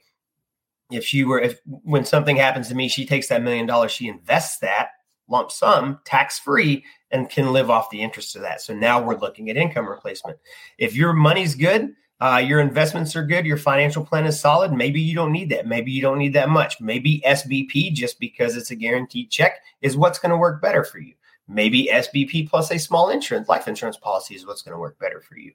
[0.90, 4.08] If she were, if when something happens to me, she takes that million dollars, she
[4.08, 4.90] invests that
[5.34, 8.60] lump sum tax free and can live off the interest of that.
[8.60, 10.38] So now we're looking at income replacement.
[10.78, 14.72] If your money's good, uh, your investments are good, your financial plan is solid.
[14.72, 15.66] Maybe you don't need that.
[15.66, 16.80] Maybe you don't need that much.
[16.80, 20.98] Maybe SBP, just because it's a guaranteed check, is what's going to work better for
[20.98, 21.14] you.
[21.48, 25.20] Maybe SBP plus a small insurance, life insurance policy is what's going to work better
[25.20, 25.52] for you.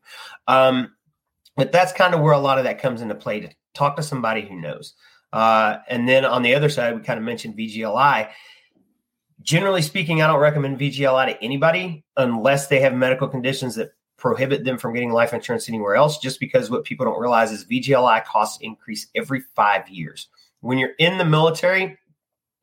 [0.48, 0.94] Um,
[1.56, 4.04] but that's kind of where a lot of that comes into play to talk to
[4.04, 4.94] somebody who knows.
[5.34, 8.30] Uh, and then on the other side, we kind of mentioned VGLI.
[9.42, 14.66] Generally speaking, I don't recommend VGLI to anybody unless they have medical conditions that prohibit
[14.66, 18.26] them from getting life insurance anywhere else just because what people don't realize is VGLI
[18.26, 20.28] costs increase every five years.
[20.60, 21.98] When you're in the military,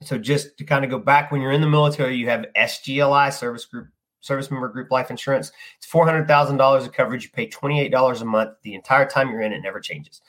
[0.02, 3.32] so just to kind of go back, when you're in the military, you have SGLI,
[3.32, 3.88] service group,
[4.20, 5.50] service member group life insurance.
[5.78, 7.24] It's four hundred thousand dollars of coverage.
[7.24, 9.54] You pay twenty eight dollars a month the entire time you're in.
[9.54, 10.20] It never changes.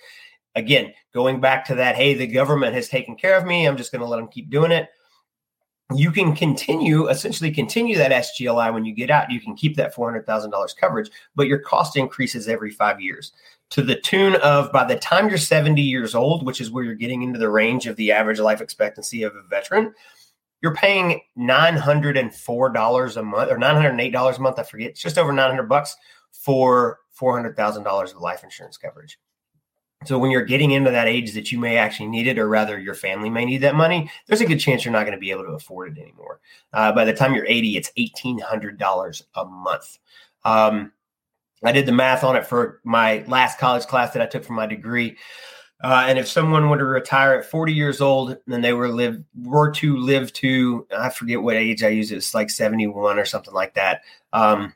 [0.56, 3.68] Again, going back to that, hey, the government has taken care of me.
[3.68, 4.88] I'm just going to let them keep doing it
[5.96, 9.32] you can continue essentially continue that SGLI when you get out.
[9.32, 13.32] You can keep that $400,000 coverage, but your cost increases every five years
[13.70, 16.96] to the tune of by the time you're 70 years old, which is where you're
[16.96, 19.94] getting into the range of the average life expectancy of a veteran,
[20.62, 24.60] you're paying $904 a month or $908 a month.
[24.60, 24.92] I forget.
[24.92, 25.96] It's just over 900 bucks
[26.32, 29.20] for $400,000 of life insurance coverage.
[30.06, 32.78] So when you're getting into that age that you may actually need it, or rather
[32.78, 35.32] your family may need that money, there's a good chance you're not going to be
[35.32, 36.40] able to afford it anymore.
[36.72, 39.98] Uh, by the time you're 80, it's $1,800 a month.
[40.46, 40.92] Um,
[41.64, 44.54] I did the math on it for my last college class that I took for
[44.54, 45.18] my degree.
[45.84, 49.24] Uh, and if someone were to retire at 40 years old and they were live
[49.44, 53.54] were to live to I forget what age I use it's like 71 or something
[53.54, 54.02] like that.
[54.34, 54.74] Um,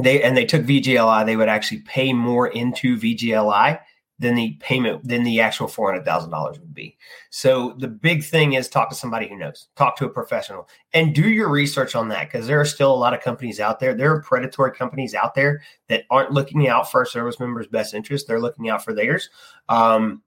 [0.00, 3.80] they and they took VGLI, they would actually pay more into VGLI
[4.20, 6.96] than the payment than the actual four hundred thousand dollars would be.
[7.30, 11.14] So the big thing is talk to somebody who knows, talk to a professional, and
[11.14, 13.94] do your research on that because there are still a lot of companies out there.
[13.94, 17.94] There are predatory companies out there that aren't looking out for our service members' best
[17.94, 19.30] interest; they're looking out for theirs.
[19.70, 20.22] Um,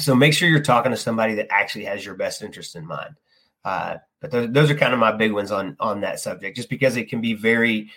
[0.00, 3.14] so make sure you're talking to somebody that actually has your best interest in mind.
[3.64, 6.68] Uh, but those, those are kind of my big ones on on that subject, just
[6.68, 7.88] because it can be very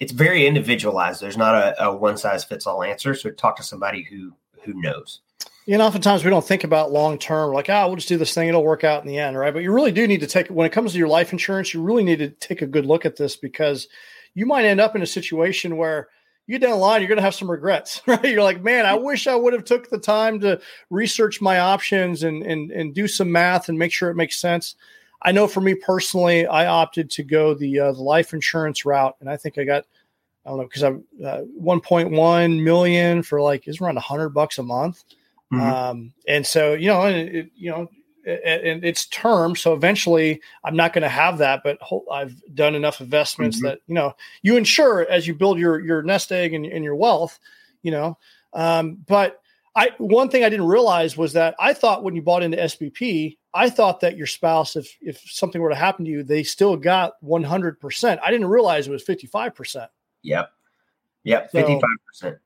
[0.00, 1.20] it's very individualized.
[1.20, 3.14] There's not a, a one size fits all answer.
[3.14, 4.32] So talk to somebody who
[4.64, 5.20] who knows?
[5.66, 8.34] Know, oftentimes we don't think about long term, like, ah, oh, we'll just do this
[8.34, 9.54] thing, it'll work out in the end, right?
[9.54, 11.82] But you really do need to take, when it comes to your life insurance, you
[11.82, 13.86] really need to take a good look at this because
[14.34, 16.08] you might end up in a situation where
[16.46, 18.24] you get down the line, you're going to have some regrets, right?
[18.24, 22.22] You're like, man, I wish I would have took the time to research my options
[22.22, 24.74] and and and do some math and make sure it makes sense.
[25.22, 29.16] I know for me personally, I opted to go the uh, the life insurance route,
[29.20, 29.84] and I think I got
[30.44, 34.62] I don't know because I'm uh, 1.1 million for like is around 100 bucks a
[34.62, 35.04] month,
[35.52, 35.60] mm-hmm.
[35.60, 37.88] um, and so you know, it, you know,
[38.24, 41.62] and it's term, so eventually I'm not going to have that.
[41.62, 41.78] But
[42.10, 43.66] I've done enough investments mm-hmm.
[43.66, 46.96] that you know you insure as you build your your nest egg and, and your
[46.96, 47.38] wealth,
[47.82, 48.18] you know.
[48.52, 49.40] Um, but
[49.74, 53.38] I one thing I didn't realize was that I thought when you bought into SBP,
[53.54, 56.76] I thought that your spouse, if if something were to happen to you, they still
[56.76, 57.80] got 100.
[57.80, 59.90] percent I didn't realize it was 55 percent.
[60.22, 60.50] Yep.
[61.24, 61.50] Yep.
[61.50, 62.38] Fifty five percent.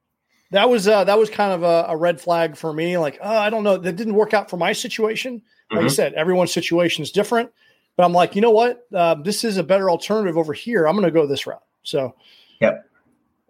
[0.52, 2.98] That was uh, that was kind of a, a, red flag for me.
[2.98, 5.42] Like, oh, I don't know, that didn't work out for my situation.
[5.70, 5.86] Like mm-hmm.
[5.86, 7.50] I said, everyone's situation is different.
[7.96, 8.86] But I'm like, you know what?
[8.94, 10.86] Uh, this is a better alternative over here.
[10.86, 11.62] I'm going to go this route.
[11.82, 12.14] So,
[12.60, 12.88] yep.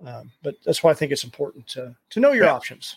[0.05, 2.55] Uh, but that's why I think it's important to to know your yep.
[2.55, 2.97] options.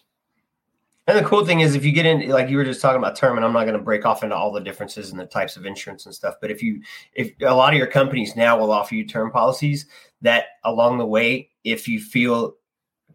[1.07, 3.15] And the cool thing is, if you get in, like you were just talking about
[3.15, 5.57] term, and I'm not going to break off into all the differences and the types
[5.57, 6.35] of insurance and stuff.
[6.39, 9.87] But if you, if a lot of your companies now will offer you term policies
[10.21, 12.55] that along the way, if you feel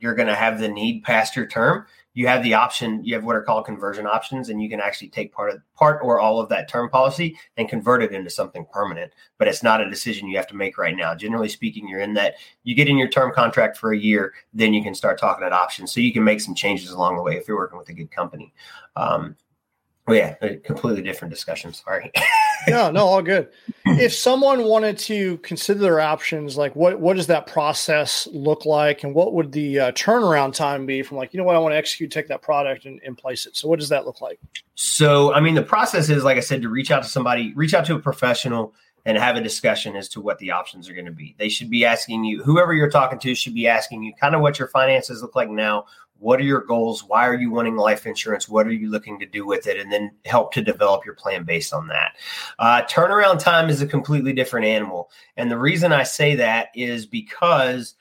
[0.00, 3.24] you're going to have the need past your term, you have the option you have
[3.24, 6.40] what are called conversion options and you can actually take part of part or all
[6.40, 10.28] of that term policy and convert it into something permanent but it's not a decision
[10.28, 13.08] you have to make right now generally speaking you're in that you get in your
[13.08, 16.24] term contract for a year then you can start talking at options so you can
[16.24, 18.52] make some changes along the way if you're working with a good company
[18.96, 19.36] um,
[20.06, 21.72] well, yeah, completely different discussion.
[21.72, 22.12] Sorry.
[22.68, 23.48] no, no, all good.
[23.87, 29.05] If someone wanted to consider their options, like what what does that process look like,
[29.05, 31.72] and what would the uh, turnaround time be from like you know what I want
[31.72, 33.57] to execute, take that product and, and place it.
[33.57, 34.38] So what does that look like?
[34.74, 37.74] So I mean, the process is like I said to reach out to somebody, reach
[37.74, 38.74] out to a professional,
[39.05, 41.35] and have a discussion as to what the options are going to be.
[41.38, 44.40] They should be asking you, whoever you're talking to, should be asking you kind of
[44.40, 45.85] what your finances look like now
[46.18, 47.05] what are your goals?
[47.05, 48.48] Why are you wanting life insurance?
[48.48, 49.79] What are you looking to do with it?
[49.79, 52.16] And then help to develop your plan based on that.
[52.59, 55.11] Uh, turnaround time is a completely different animal.
[55.37, 57.94] And the reason I say that is because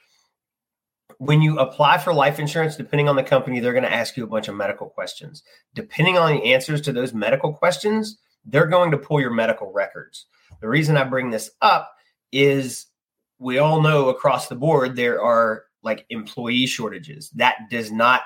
[1.18, 4.24] when you apply for life insurance, depending on the company, they're going to ask you
[4.24, 5.44] a bunch of medical questions.
[5.74, 10.26] Depending on the answers to those medical questions, they're going to pull your medical records.
[10.62, 11.94] The reason I bring this up
[12.32, 12.88] is
[13.40, 17.30] we all know across the board there are like employee shortages.
[17.32, 18.22] That does not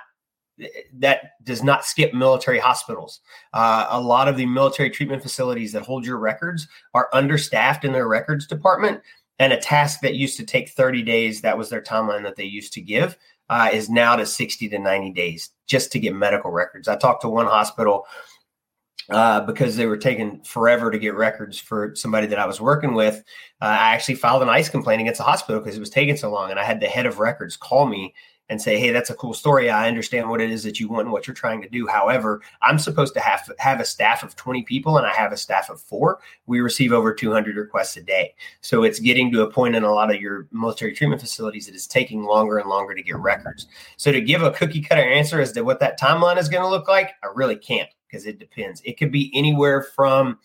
[0.94, 3.22] that does not skip military hospitals.
[3.54, 7.92] Uh, a lot of the military treatment facilities that hold your records are understaffed in
[7.92, 9.02] their records department,
[9.40, 12.44] and a task that used to take 30 days, that was their timeline that they
[12.44, 13.18] used to give,
[13.50, 16.88] uh, is now to 60 to 90 days just to get medical records.
[16.88, 18.08] I talked to one hospital
[19.10, 22.94] uh, because they were taking forever to get records for somebody that I was working
[22.94, 23.24] with.
[23.62, 26.32] Uh, I actually filed an ICE complaint against the hospital because it was taking so
[26.32, 26.52] long.
[26.52, 28.14] And I had the head of records call me
[28.50, 29.70] and say, "Hey, that's a cool story.
[29.70, 31.86] I understand what it is that you want and what you're trying to do.
[31.88, 35.38] However, I'm supposed to have have a staff of 20 people, and I have a
[35.38, 36.20] staff of four.
[36.46, 39.92] We receive over 200 requests a day, so it's getting to a point in a
[39.92, 43.68] lot of your military treatment facilities that it's taking longer and longer to get records.
[43.98, 46.70] So to give a cookie cutter answer as to what that timeline is going to
[46.70, 48.82] look like, I really can't because it depends.
[48.86, 50.40] It could be anywhere from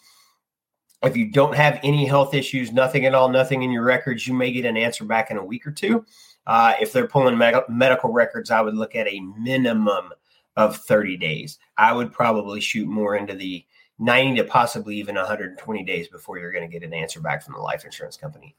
[1.03, 4.35] if you don't have any health issues, nothing at all, nothing in your records, you
[4.35, 6.05] may get an answer back in a week or two.
[6.47, 10.13] Uh, if they're pulling med- medical records, I would look at a minimum
[10.57, 11.59] of 30 days.
[11.77, 13.65] I would probably shoot more into the
[13.99, 17.55] 90 to possibly even 120 days before you're going to get an answer back from
[17.55, 18.55] the life insurance company.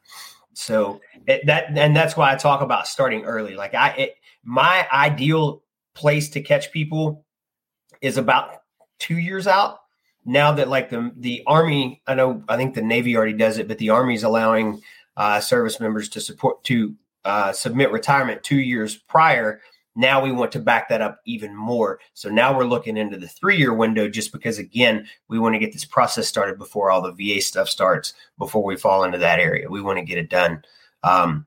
[0.53, 3.55] So it, that and that's why I talk about starting early.
[3.55, 5.63] Like I, it, my ideal
[5.95, 7.25] place to catch people
[8.01, 8.62] is about
[9.03, 9.79] two years out.
[10.25, 13.67] Now that like the the army, I know I think the Navy already does it,
[13.67, 14.81] but the Army is allowing
[15.17, 19.59] uh, service members to support to uh, submit retirement two years prior.
[19.95, 21.99] Now we want to back that up even more.
[22.13, 25.59] So now we're looking into the three year window just because, again, we want to
[25.59, 29.39] get this process started before all the VA stuff starts, before we fall into that
[29.39, 29.69] area.
[29.69, 30.63] We want to get it done
[31.03, 31.45] um,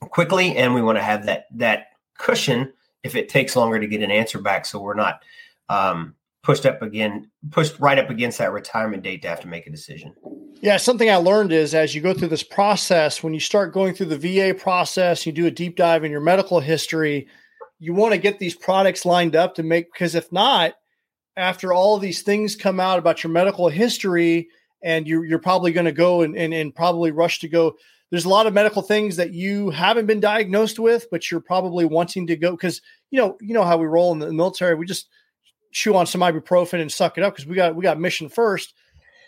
[0.00, 1.86] quickly and we want to have that, that
[2.18, 2.72] cushion
[3.02, 4.66] if it takes longer to get an answer back.
[4.66, 5.22] So we're not
[5.70, 9.66] um, pushed up again, pushed right up against that retirement date to have to make
[9.66, 10.14] a decision.
[10.62, 13.94] Yeah, something I learned is as you go through this process, when you start going
[13.94, 17.28] through the VA process, you do a deep dive in your medical history,
[17.78, 20.74] you want to get these products lined up to make because if not,
[21.36, 24.48] after all these things come out about your medical history,
[24.82, 27.76] and you're, you're probably going to go and, and, and probably rush to go.
[28.10, 31.84] There's a lot of medical things that you haven't been diagnosed with, but you're probably
[31.84, 34.74] wanting to go because you know you know how we roll in the military.
[34.74, 35.08] We just
[35.72, 38.74] chew on some ibuprofen and suck it up because we got we got mission first.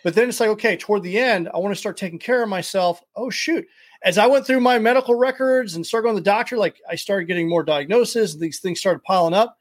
[0.03, 2.49] But then it's like, okay, toward the end, I want to start taking care of
[2.49, 3.01] myself.
[3.15, 3.65] Oh shoot.
[4.03, 6.95] As I went through my medical records and started going to the doctor, like I
[6.95, 9.57] started getting more diagnosis, these things started piling up.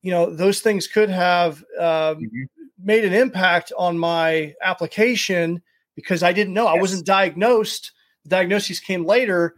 [0.00, 2.42] You know, those things could have um, mm-hmm.
[2.82, 5.62] made an impact on my application
[5.94, 6.64] because I didn't know.
[6.64, 6.76] Yes.
[6.76, 7.92] I wasn't diagnosed.
[8.24, 9.54] The diagnosis came later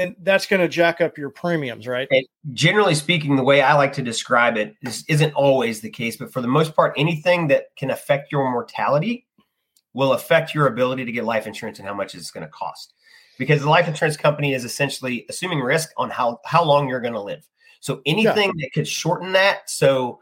[0.00, 2.08] and that's going to jack up your premiums, right?
[2.10, 6.16] And generally speaking, the way I like to describe it is, isn't always the case,
[6.16, 9.26] but for the most part, anything that can affect your mortality
[9.92, 12.94] will affect your ability to get life insurance and how much it's going to cost.
[13.38, 17.14] Because the life insurance company is essentially assuming risk on how how long you're going
[17.14, 17.46] to live.
[17.80, 18.64] So anything yeah.
[18.64, 20.20] that could shorten that, so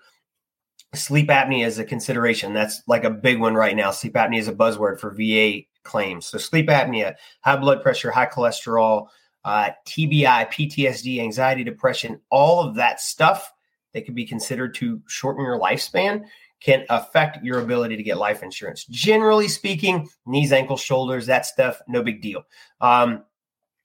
[0.95, 2.53] sleep apnea is a consideration.
[2.53, 3.91] That's like a big one right now.
[3.91, 6.27] Sleep apnea is a buzzword for VA claims.
[6.27, 9.09] So sleep apnea, high blood pressure, high cholesterol,
[9.49, 13.51] uh, TBI, PTSD, anxiety, depression, all of that stuff
[13.95, 16.27] that could be considered to shorten your lifespan
[16.61, 18.85] can affect your ability to get life insurance.
[18.85, 22.45] Generally speaking, knees, ankles, shoulders, that stuff, no big deal.
[22.83, 23.25] Um,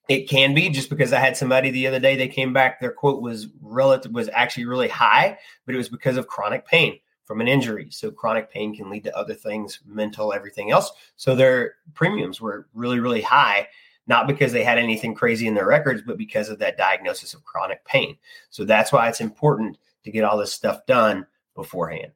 [0.10, 2.92] it can be just because I had somebody the other day, they came back, their
[2.92, 7.40] quote was relative was actually really high, but it was because of chronic pain from
[7.40, 7.88] an injury.
[7.90, 10.92] So chronic pain can lead to other things, mental, everything else.
[11.16, 13.70] So their premiums were really, really high
[14.08, 17.44] not because they had anything crazy in their records, but because of that diagnosis of
[17.44, 18.18] chronic pain.
[18.50, 22.12] So that's why it's important to get all this stuff done beforehand.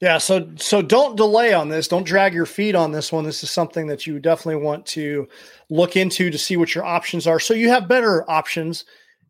[0.00, 1.88] Yeah, so so don't delay on this.
[1.88, 3.24] Don't drag your feet on this one.
[3.24, 5.26] This is something that you definitely want to
[5.70, 8.84] look into to see what your options are, so you have better options.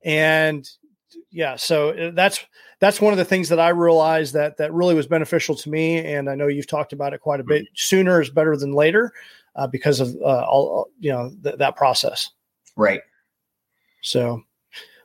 [0.04, 0.68] And
[1.30, 2.44] yeah, so uh, that's
[2.80, 5.98] that's one of the things that I realized that that really was beneficial to me.
[5.98, 7.66] And I know you've talked about it quite a bit.
[7.74, 9.12] Sooner is better than later
[9.56, 12.30] uh, because of uh, all you know th- that process.
[12.76, 13.00] Right.
[14.02, 14.42] So,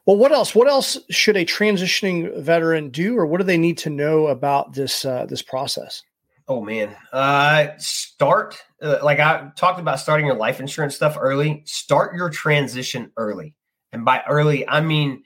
[0.05, 0.53] well, what else?
[0.53, 4.73] What else should a transitioning veteran do, or what do they need to know about
[4.73, 6.03] this uh, this process?
[6.47, 11.63] Oh man, uh, start uh, like I talked about starting your life insurance stuff early.
[11.65, 13.55] Start your transition early,
[13.91, 15.23] and by early I mean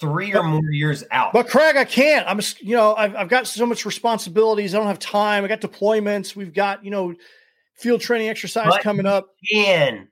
[0.00, 1.32] three or more years out.
[1.32, 2.26] But Craig, I can't.
[2.28, 4.74] I'm, you know, I've, I've got so much responsibilities.
[4.74, 5.44] I don't have time.
[5.44, 6.36] I got deployments.
[6.36, 7.14] We've got, you know,
[7.76, 9.28] field training exercise but coming up.
[9.54, 10.08] And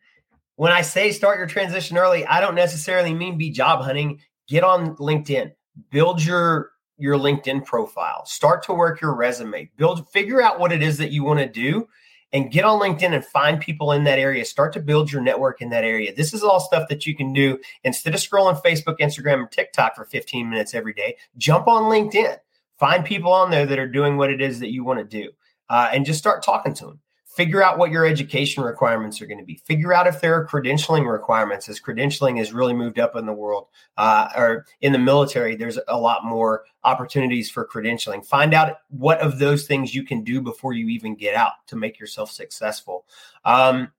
[0.57, 4.21] when I say start your transition early, I don't necessarily mean be job hunting.
[4.47, 5.53] Get on LinkedIn,
[5.91, 10.81] build your your LinkedIn profile, start to work your resume, build, figure out what it
[10.81, 11.89] is that you want to do,
[12.33, 14.45] and get on LinkedIn and find people in that area.
[14.45, 16.15] Start to build your network in that area.
[16.15, 19.97] This is all stuff that you can do instead of scrolling Facebook, Instagram, and TikTok
[19.97, 21.17] for 15 minutes every day.
[21.37, 22.39] Jump on LinkedIn,
[22.79, 25.33] find people on there that are doing what it is that you want to do,
[25.71, 27.01] uh, and just start talking to them
[27.35, 29.57] figure out what your education requirements are going to be.
[29.57, 33.33] Figure out if there are credentialing requirements as credentialing has really moved up in the
[33.33, 33.67] world
[33.97, 38.25] uh, or in the military there's a lot more opportunities for credentialing.
[38.25, 41.77] Find out what of those things you can do before you even get out to
[41.77, 43.05] make yourself successful.
[43.45, 43.91] Um,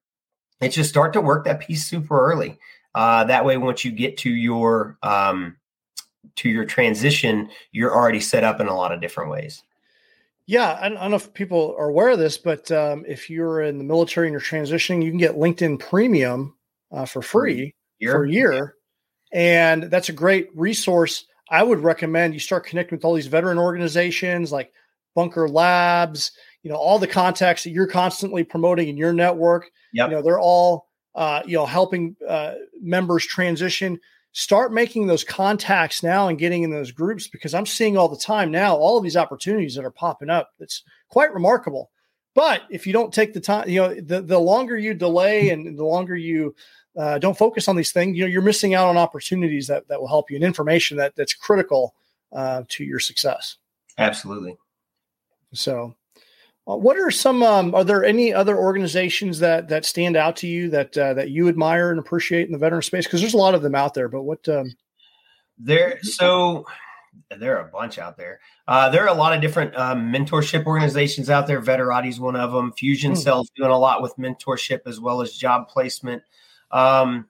[0.61, 2.57] it's just start to work that piece super early.
[2.93, 5.57] Uh, that way once you get to your um,
[6.36, 9.63] to your transition you're already set up in a lot of different ways
[10.47, 13.79] yeah, I don't know if people are aware of this, but um, if you're in
[13.79, 16.55] the military and you're transitioning, you can get LinkedIn Premium
[16.91, 18.11] uh, for free year.
[18.11, 18.75] for a year,
[19.33, 21.25] and that's a great resource.
[21.49, 24.71] I would recommend you start connecting with all these veteran organizations like
[25.15, 26.31] Bunker Labs.
[26.61, 29.69] You know, all the contacts that you're constantly promoting in your network.
[29.93, 30.09] Yep.
[30.09, 33.99] You know, they're all uh, you know helping uh, members transition
[34.36, 38.17] start making those contacts now and getting in those groups because I'm seeing all the
[38.17, 40.51] time now all of these opportunities that are popping up.
[40.59, 41.89] It's quite remarkable.
[42.33, 45.77] But if you don't take the time, you know, the, the longer you delay and
[45.77, 46.53] the longer you
[46.97, 50.01] uh, don't focus on these things, you know, you're missing out on opportunities that, that
[50.01, 51.95] will help you and information that that's critical
[52.33, 53.55] uh, to your success.
[53.97, 54.57] Absolutely.
[55.53, 55.95] So
[56.66, 57.43] what are some?
[57.43, 61.30] Um, are there any other organizations that that stand out to you that uh, that
[61.30, 63.05] you admire and appreciate in the veteran space?
[63.05, 64.09] Because there's a lot of them out there.
[64.09, 64.47] But what?
[64.49, 64.74] Um...
[65.57, 66.66] There, so
[67.38, 68.39] there are a bunch out there.
[68.68, 71.61] Uh, there are a lot of different um, mentorship organizations out there.
[71.61, 72.74] Veterati is one of them.
[72.74, 73.18] Fusion hmm.
[73.18, 76.24] Cells doing a lot with mentorship as well as job placement.
[76.72, 77.28] Um,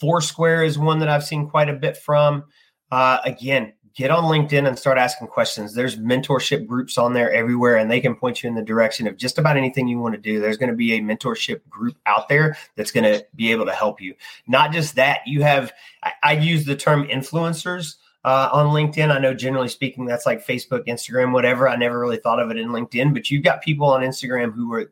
[0.00, 2.44] Foursquare is one that I've seen quite a bit from.
[2.90, 5.74] Uh, again, get on LinkedIn and start asking questions.
[5.74, 9.16] There's mentorship groups on there everywhere, and they can point you in the direction of
[9.16, 10.40] just about anything you want to do.
[10.40, 13.72] There's going to be a mentorship group out there that's going to be able to
[13.72, 14.14] help you.
[14.46, 15.72] Not just that, you have,
[16.02, 17.96] I, I use the term influencers.
[18.26, 19.14] Uh, on LinkedIn.
[19.14, 21.68] I know generally speaking, that's like Facebook, Instagram, whatever.
[21.68, 24.72] I never really thought of it in LinkedIn, but you've got people on Instagram who
[24.72, 24.90] are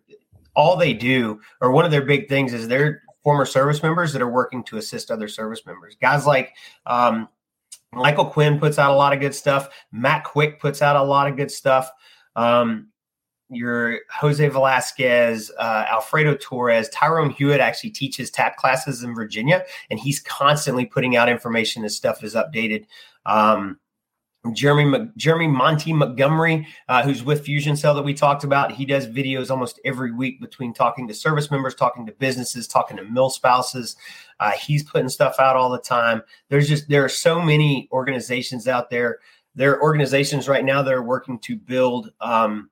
[0.55, 4.21] all they do, or one of their big things is they're former service members that
[4.21, 5.97] are working to assist other service members.
[6.01, 7.27] Guys like um,
[7.93, 9.69] Michael Quinn puts out a lot of good stuff.
[9.93, 11.91] Matt Quick puts out a lot of good stuff.
[12.37, 12.89] Um,
[13.51, 20.01] your Jose Velasquez, uh, Alfredo Torres, Tyrone Hewitt actually teaches TAP classes in Virginia, and
[20.01, 21.83] he's constantly putting out information.
[21.83, 22.87] His stuff is updated.
[23.27, 23.79] Um,
[24.51, 29.07] Jeremy Jeremy Monty Montgomery, uh, who's with Fusion Cell that we talked about, he does
[29.07, 33.31] videos almost every week between talking to service members, talking to businesses, talking to mill
[33.31, 33.95] spouses.
[34.41, 36.23] Uh, he's putting stuff out all the time.
[36.49, 39.21] There's just there are so many organizations out there.
[39.55, 42.69] There are organizations right now that are working to build um,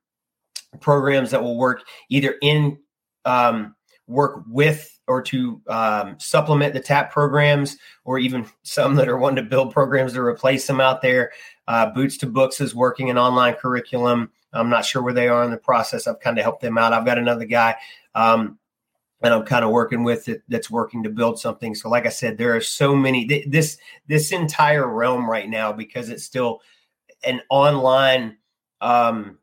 [0.81, 2.79] programs that will work either in
[3.25, 3.77] um,
[4.09, 9.43] work with or to um, supplement the TAP programs, or even some that are wanting
[9.43, 11.33] to build programs to replace them out there.
[11.71, 14.33] Uh, Boots to Books is working an online curriculum.
[14.53, 16.09] I'm not sure where they are in the process.
[16.09, 16.93] I've kind of helped them out.
[16.93, 17.77] I've got another guy
[18.16, 18.59] um,
[19.23, 21.77] and I'm kind of working with it that's working to build something.
[21.77, 26.09] So, like I said, there are so many this this entire realm right now because
[26.09, 26.61] it's still
[27.23, 28.39] an online
[28.81, 29.39] um,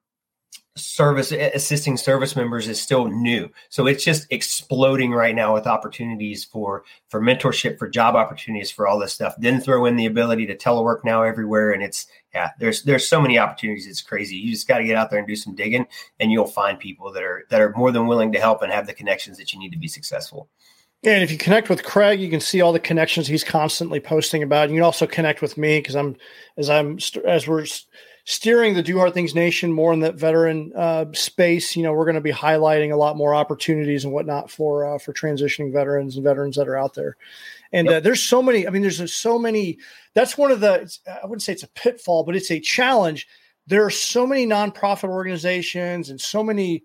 [0.77, 3.49] service assisting service members is still new.
[3.69, 8.87] So it's just exploding right now with opportunities for for mentorship for job opportunities for
[8.87, 9.35] all this stuff.
[9.37, 13.21] Then throw in the ability to telework now everywhere and it's yeah there's there's so
[13.21, 14.35] many opportunities it's crazy.
[14.37, 15.87] You just got to get out there and do some digging
[16.19, 18.87] and you'll find people that are that are more than willing to help and have
[18.87, 20.49] the connections that you need to be successful.
[21.03, 24.41] And if you connect with Craig, you can see all the connections he's constantly posting
[24.41, 24.69] about.
[24.69, 26.15] You can also connect with me because I'm
[26.57, 27.65] as I'm as we're
[28.29, 31.77] steering the Do Hard Things Nation more in that veteran uh, space.
[31.77, 34.99] You know, we're going to be highlighting a lot more opportunities and whatnot for uh,
[34.99, 37.15] for transitioning veterans and veterans that are out there.
[37.71, 37.95] And yep.
[37.95, 38.67] uh, there's so many.
[38.67, 39.79] I mean, there's so many.
[40.13, 40.93] That's one of the.
[41.07, 43.27] I wouldn't say it's a pitfall, but it's a challenge.
[43.65, 46.83] There are so many nonprofit organizations and so many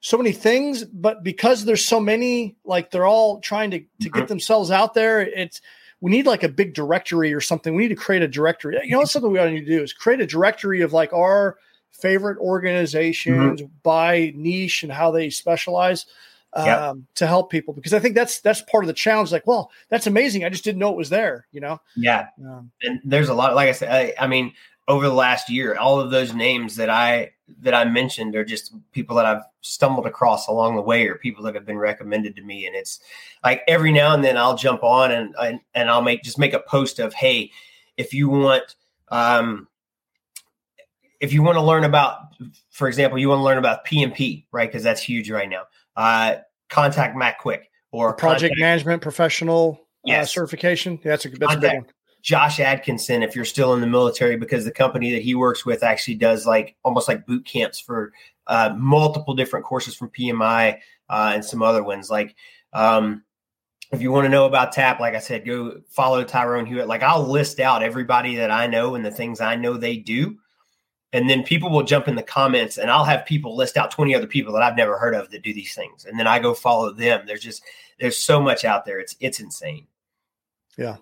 [0.00, 4.16] so many things but because there's so many like they're all trying to to mm-hmm.
[4.16, 5.60] get themselves out there it's
[6.00, 7.74] we need like a big directory or something.
[7.74, 8.78] We need to create a directory.
[8.84, 11.12] You know, something we ought to need to do is create a directory of like
[11.12, 11.56] our
[11.90, 13.72] favorite organizations mm-hmm.
[13.82, 16.06] by niche and how they specialize
[16.52, 16.96] um, yep.
[17.16, 19.32] to help people because I think that's that's part of the challenge.
[19.32, 20.44] Like, well, that's amazing.
[20.44, 21.46] I just didn't know it was there.
[21.52, 21.80] You know?
[21.96, 22.28] Yeah.
[22.44, 23.54] Um, and there's a lot.
[23.54, 24.52] Like I said, I, I mean,
[24.86, 28.74] over the last year, all of those names that I that I mentioned are just
[28.92, 32.42] people that I've stumbled across along the way, or people that have been recommended to
[32.42, 32.66] me.
[32.66, 33.00] And it's
[33.44, 36.52] like every now and then I'll jump on and and, and I'll make just make
[36.52, 37.50] a post of, hey,
[37.96, 38.74] if you want,
[39.08, 39.68] um,
[41.20, 42.34] if you want to learn about,
[42.70, 44.68] for example, you want to learn about PMP, right?
[44.68, 45.64] Because that's huge right now.
[45.96, 46.36] Uh,
[46.68, 50.24] contact Matt Quick or project contact, management professional uh, yes.
[50.24, 50.98] uh, certification.
[51.02, 51.92] Yeah, that's a that's contact, a big one
[52.22, 55.82] Josh Atkinson if you're still in the military because the company that he works with
[55.82, 58.12] actually does like almost like boot camps for
[58.46, 62.10] uh, multiple different courses from PMI uh, and some other ones.
[62.10, 62.34] Like
[62.72, 63.22] um,
[63.92, 66.88] if you want to know about TAP, like I said, go follow Tyrone Hewitt.
[66.88, 70.38] Like I'll list out everybody that I know and the things I know they do.
[71.14, 74.14] And then people will jump in the comments and I'll have people list out 20
[74.14, 76.04] other people that I've never heard of that do these things.
[76.04, 77.24] And then I go follow them.
[77.26, 77.62] There's just
[77.98, 79.00] there's so much out there.
[79.00, 79.86] It's it's insane.
[80.76, 80.96] Yeah.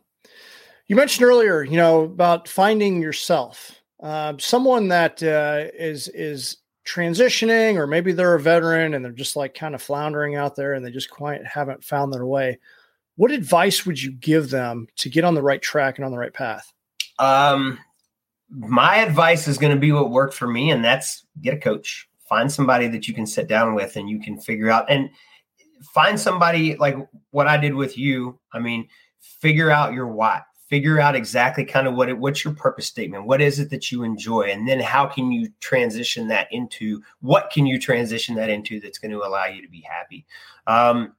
[0.88, 3.80] You mentioned earlier, you know, about finding yourself.
[4.00, 9.34] Uh, someone that uh, is is transitioning, or maybe they're a veteran and they're just
[9.34, 12.58] like kind of floundering out there, and they just quite haven't found their way.
[13.16, 16.18] What advice would you give them to get on the right track and on the
[16.18, 16.72] right path?
[17.18, 17.78] Um,
[18.48, 22.08] my advice is going to be what worked for me, and that's get a coach.
[22.28, 25.10] Find somebody that you can sit down with and you can figure out and
[25.94, 26.96] find somebody like
[27.30, 28.38] what I did with you.
[28.52, 28.88] I mean,
[29.20, 33.26] figure out your why figure out exactly kind of what it, what's your purpose statement?
[33.26, 34.42] What is it that you enjoy?
[34.42, 38.98] And then how can you transition that into what can you transition that into that's
[38.98, 40.26] going to allow you to be happy?
[40.66, 41.14] Um,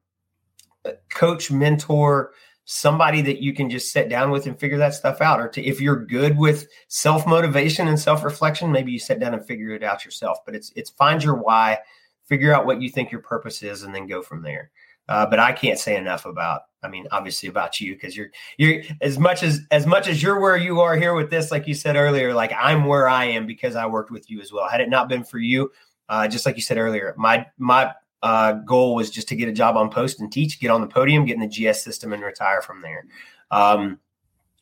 [1.10, 2.32] coach mentor
[2.70, 5.40] somebody that you can just sit down with and figure that stuff out.
[5.40, 9.34] Or to, if you're good with self motivation and self reflection maybe you sit down
[9.34, 10.40] and figure it out yourself.
[10.46, 11.80] But it's it's find your why
[12.26, 14.72] figure out what you think your purpose is and then go from there
[15.10, 18.82] uh, but I can't say enough about, I mean, obviously about you because you're you're
[19.02, 21.74] as much as as much as you're where you are here with this, like you
[21.74, 24.70] said earlier, like I'm where I am because I worked with you as well.
[24.70, 25.72] Had it not been for you,
[26.10, 29.54] uh, just like you said earlier, my my uh, goal was just to get a
[29.54, 32.24] job on post and teach, get on the podium, get in the GS system, and
[32.24, 33.06] retire from there.
[33.52, 34.00] Um,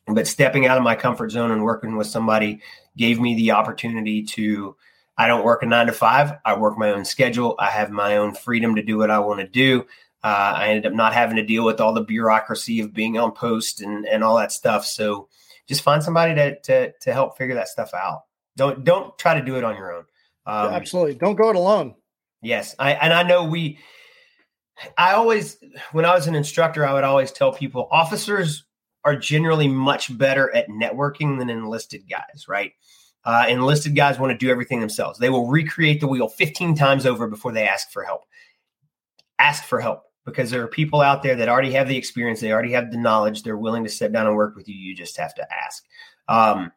[0.06, 2.60] but stepping out of my comfort zone and working with somebody
[2.96, 4.76] gave me the opportunity to.
[5.18, 6.34] I don't work a nine to five.
[6.44, 7.54] I work my own schedule.
[7.58, 9.86] I have my own freedom to do what I want to do.
[10.26, 13.30] Uh, I ended up not having to deal with all the bureaucracy of being on
[13.30, 14.84] post and, and all that stuff.
[14.84, 15.28] So
[15.68, 18.22] just find somebody to, to, to help figure that stuff out.
[18.56, 20.04] Don't, don't try to do it on your own.
[20.44, 21.14] Um, yeah, absolutely.
[21.14, 21.94] Don't go it alone.
[22.42, 22.74] Yes.
[22.76, 23.78] I, and I know we,
[24.98, 25.58] I always,
[25.92, 28.64] when I was an instructor, I would always tell people officers
[29.04, 32.72] are generally much better at networking than enlisted guys, right?
[33.24, 35.20] Uh, enlisted guys want to do everything themselves.
[35.20, 38.22] They will recreate the wheel 15 times over before they ask for help.
[39.38, 42.52] Ask for help because there are people out there that already have the experience, they
[42.52, 44.74] already have the knowledge, they're willing to sit down and work with you.
[44.74, 45.84] You just have to ask.
[46.28, 46.72] Um,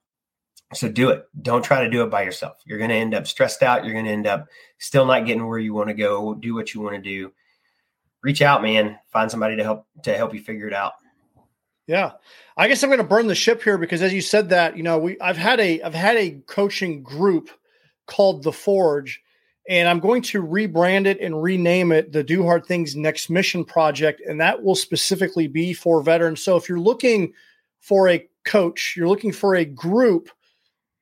[0.73, 1.27] so do it.
[1.41, 2.57] Don't try to do it by yourself.
[2.63, 3.83] You're going to end up stressed out.
[3.83, 4.47] You're going to end up
[4.77, 6.35] still not getting where you want to go.
[6.35, 7.33] Do what you want to do.
[8.21, 8.99] Reach out, man.
[9.11, 10.93] Find somebody to help to help you figure it out.
[11.87, 12.11] Yeah.
[12.55, 14.83] I guess I'm going to burn the ship here because as you said that, you
[14.83, 17.49] know, we I've had a I've had a coaching group
[18.05, 19.23] called The Forge
[19.67, 23.63] and I'm going to rebrand it and rename it the Do Hard Things Next Mission
[23.63, 24.21] Project.
[24.27, 26.43] And that will specifically be for veterans.
[26.43, 27.33] So if you're looking
[27.79, 30.29] for a coach, you're looking for a group,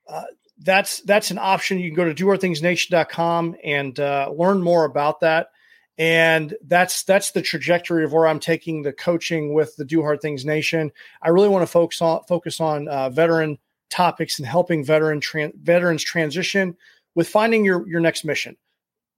[0.08, 0.24] uh,
[0.60, 1.80] that's that's an option.
[1.80, 5.52] You can go to dohardthingsnation.com and uh, learn more about that.
[6.00, 10.22] And that's that's the trajectory of where I'm taking the coaching with the Do Hard
[10.22, 10.92] Things Nation.
[11.22, 13.58] I really want to focus on focus on uh, veteran
[13.90, 16.76] topics and helping veteran tran- veterans transition
[17.18, 18.56] with finding your your next mission,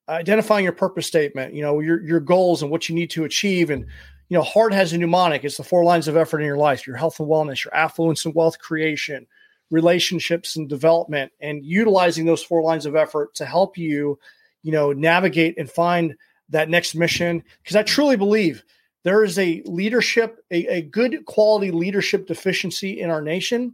[0.08, 3.70] identifying your purpose statement, you know, your your goals and what you need to achieve.
[3.70, 3.86] And
[4.30, 5.43] you know, heart has a mnemonic.
[5.43, 8.24] It's the four lines of effort in your life: your health and wellness, your affluence
[8.24, 9.28] and wealth creation,
[9.70, 14.18] relationships and development, and utilizing those four lines of effort to help you,
[14.64, 16.16] you know, navigate and find
[16.47, 17.43] that next mission.
[17.62, 18.64] Because I truly believe
[19.04, 23.74] there is a leadership, a, a good quality leadership deficiency in our nation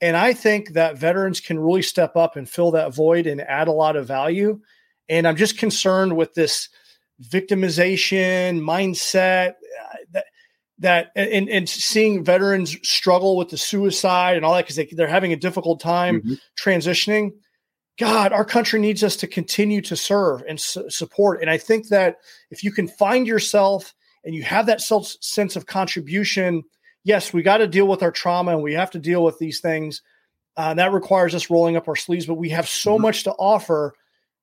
[0.00, 3.68] and I think that veterans can really step up and fill that void and add
[3.68, 4.60] a lot of value.
[5.08, 6.68] And I'm just concerned with this
[7.22, 10.24] victimization mindset uh, that
[10.78, 15.08] that and, and seeing veterans struggle with the suicide and all that because they, they're
[15.08, 16.34] having a difficult time mm-hmm.
[16.56, 17.32] transitioning
[17.98, 21.88] god our country needs us to continue to serve and su- support and i think
[21.88, 22.18] that
[22.52, 23.92] if you can find yourself
[24.24, 26.62] and you have that self sense of contribution
[27.04, 29.60] yes, we got to deal with our trauma and we have to deal with these
[29.60, 30.02] things.
[30.56, 33.02] Uh, that requires us rolling up our sleeves, but we have so mm-hmm.
[33.02, 33.94] much to offer.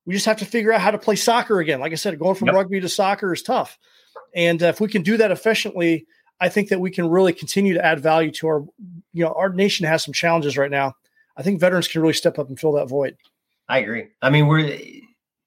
[0.06, 1.80] We just have to figure out how to play soccer again.
[1.80, 2.54] Like I said, going from yep.
[2.54, 3.78] rugby to soccer is tough.
[4.34, 6.06] And uh, if we can do that efficiently,
[6.40, 8.64] I think that we can really continue to add value to our,
[9.12, 10.94] you know, our nation has some challenges right now.
[11.36, 13.16] I think veterans can really step up and fill that void.
[13.68, 14.08] I agree.
[14.22, 14.78] I mean, we're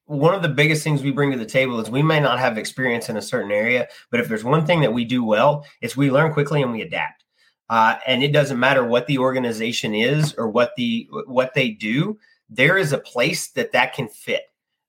[0.10, 2.58] one of the biggest things we bring to the table is we may not have
[2.58, 5.96] experience in a certain area, but if there's one thing that we do well, it's
[5.96, 7.26] we learn quickly and we adapt.
[7.70, 12.18] Uh, and it doesn't matter what the organization is or what the what they do.
[12.50, 14.46] There is a place that that can fit.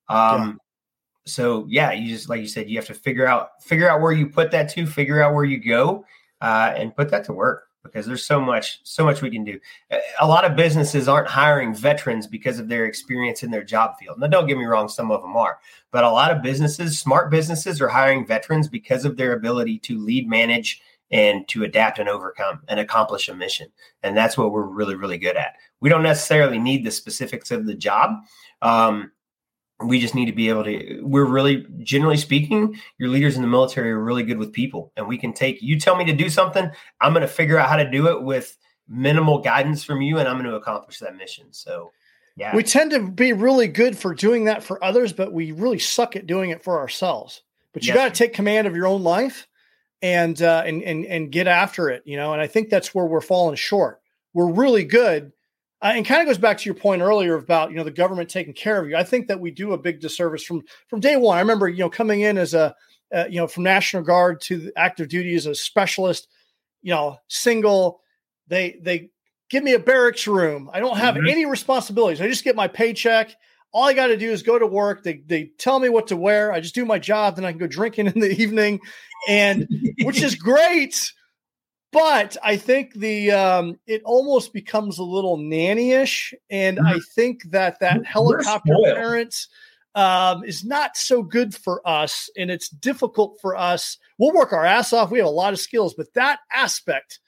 [0.09, 0.53] Um, yeah.
[1.27, 4.13] So yeah, you just like you said, you have to figure out figure out where
[4.13, 6.07] you put that to, figure out where you go,
[6.41, 7.69] uh, and put that to work.
[7.83, 9.59] Because there's so much so much we can do.
[10.21, 14.19] A lot of businesses aren't hiring veterans because of their experience in their job field.
[14.19, 15.59] Now, don't get me wrong, some of them are,
[15.91, 19.99] but a lot of businesses, smart businesses, are hiring veterans because of their ability to
[19.99, 23.69] lead, manage, and to adapt and overcome and accomplish a mission.
[24.03, 25.55] And that's what we're really, really good at.
[25.81, 28.17] We don't necessarily need the specifics of the job.
[28.63, 29.11] Um,
[29.85, 33.49] we just need to be able to we're really generally speaking your leaders in the
[33.49, 36.29] military are really good with people and we can take you tell me to do
[36.29, 36.71] something
[37.01, 38.59] i'm going to figure out how to do it with
[38.89, 41.47] minimal guidance from you and i'm going to accomplish that mission.
[41.53, 41.93] So
[42.37, 42.55] yeah.
[42.57, 46.17] We tend to be really good for doing that for others but we really suck
[46.17, 47.43] at doing it for ourselves.
[47.73, 47.97] But you yes.
[47.97, 49.47] got to take command of your own life
[50.03, 53.05] and uh and and and get after it you know and i think that's where
[53.05, 54.01] we're falling short.
[54.33, 55.33] We're really good
[55.83, 58.29] uh, and kind of goes back to your point earlier about you know the government
[58.29, 58.97] taking care of you.
[58.97, 61.37] I think that we do a big disservice from from day one.
[61.37, 62.75] I remember you know coming in as a
[63.15, 66.29] uh, you know from National Guard to active duty as a specialist,
[66.83, 68.01] you know single.
[68.49, 69.11] They they
[69.49, 70.71] give me a barracks room.
[70.73, 71.29] I don't have mm-hmm.
[71.29, 72.21] any responsibilities.
[72.21, 73.35] I just get my paycheck.
[73.73, 75.03] All I got to do is go to work.
[75.03, 76.53] They they tell me what to wear.
[76.53, 77.37] I just do my job.
[77.37, 78.81] Then I can go drinking in the evening,
[79.29, 79.67] and
[80.03, 81.13] which is great
[81.93, 86.87] but I think the um, it almost becomes a little nannyish, and mm-hmm.
[86.87, 89.49] I think that that helicopter parents
[89.97, 93.99] um, is not so good for us, and it's difficult for us.
[94.19, 95.11] We'll work our ass off.
[95.11, 97.19] We have a lot of skills, but that aspect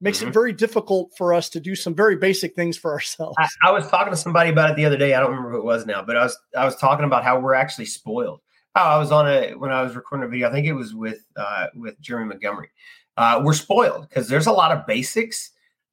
[0.00, 0.28] makes mm-hmm.
[0.28, 3.34] it very difficult for us to do some very basic things for ourselves.
[3.38, 5.14] I, I, was talking to somebody about it the other day.
[5.14, 7.40] I don't remember who it was now, but I was I was talking about how
[7.40, 8.40] we're actually spoiled.
[8.76, 10.48] Oh, I was on a when I was recording a video.
[10.48, 12.70] I think it was with uh, with Jeremy Montgomery
[13.16, 15.50] uh, we're spoiled because there's a lot of basics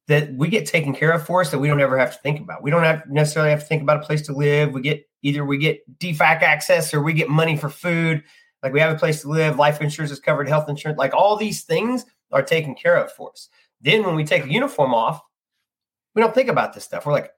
[0.08, 2.40] that we get taken care of for us that we don't ever have to think
[2.40, 2.62] about.
[2.62, 4.72] We don't have necessarily have to think about a place to live.
[4.72, 8.24] We get either we get DFAC access or we get money for food.
[8.62, 11.36] Like we have a place to live, life insurance is covered, health insurance, like all
[11.36, 13.48] these things are taken care of for us.
[13.80, 15.20] Then when we take a uniform off,
[16.14, 17.06] we don't think about this stuff.
[17.06, 17.30] We're like,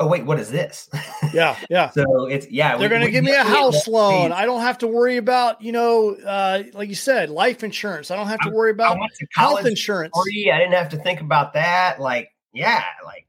[0.00, 0.88] oh wait, what is this?
[1.32, 1.90] Yeah, yeah.
[1.90, 2.76] so it's yeah.
[2.76, 4.32] They're going to give me a house loan.
[4.32, 8.10] I don't have to worry about you know, uh, like you said, life insurance.
[8.10, 8.98] I don't have to worry about
[9.36, 10.12] health insurance.
[10.24, 10.50] Free.
[10.50, 12.00] I didn't have to think about that.
[12.00, 13.28] Like yeah, like.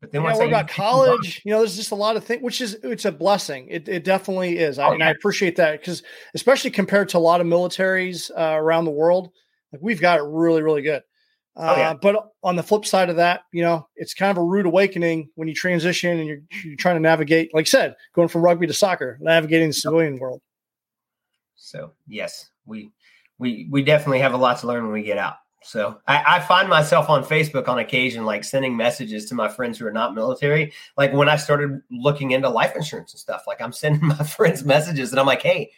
[0.00, 1.42] But then yeah, what about college?
[1.44, 3.66] You know, there's just a lot of things, which is it's a blessing.
[3.68, 6.04] It, it definitely is, I, oh, and I appreciate that because
[6.34, 9.32] especially compared to a lot of militaries uh, around the world,
[9.72, 11.02] like we've got it really, really good.
[11.56, 11.94] Uh, oh, yeah.
[11.94, 15.30] But on the flip side of that, you know, it's kind of a rude awakening
[15.34, 18.66] when you transition and you're, you're trying to navigate, like I said, going from rugby
[18.66, 20.40] to soccer, navigating the civilian world.
[21.56, 22.90] So yes, we
[23.38, 25.34] we we definitely have a lot to learn when we get out.
[25.62, 29.78] So I, I, find myself on Facebook on occasion, like sending messages to my friends
[29.78, 30.72] who are not military.
[30.96, 34.64] Like when I started looking into life insurance and stuff, like I'm sending my friends
[34.64, 35.70] messages and I'm like, hey,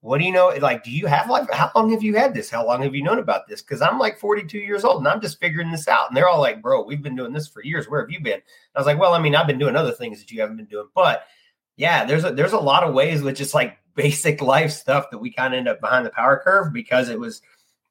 [0.00, 0.54] what do you know?
[0.60, 1.48] Like, do you have life?
[1.52, 2.48] How long have you had this?
[2.48, 3.62] How long have you known about this?
[3.62, 6.08] Because I'm like 42 years old and I'm just figuring this out.
[6.08, 7.88] And they're all like, bro, we've been doing this for years.
[7.88, 8.40] Where have you been?
[8.74, 10.66] I was like, well, I mean, I've been doing other things that you haven't been
[10.66, 10.88] doing.
[10.94, 11.24] But
[11.76, 15.18] yeah, there's a, there's a lot of ways with just like basic life stuff that
[15.18, 17.42] we kind of end up behind the power curve because it was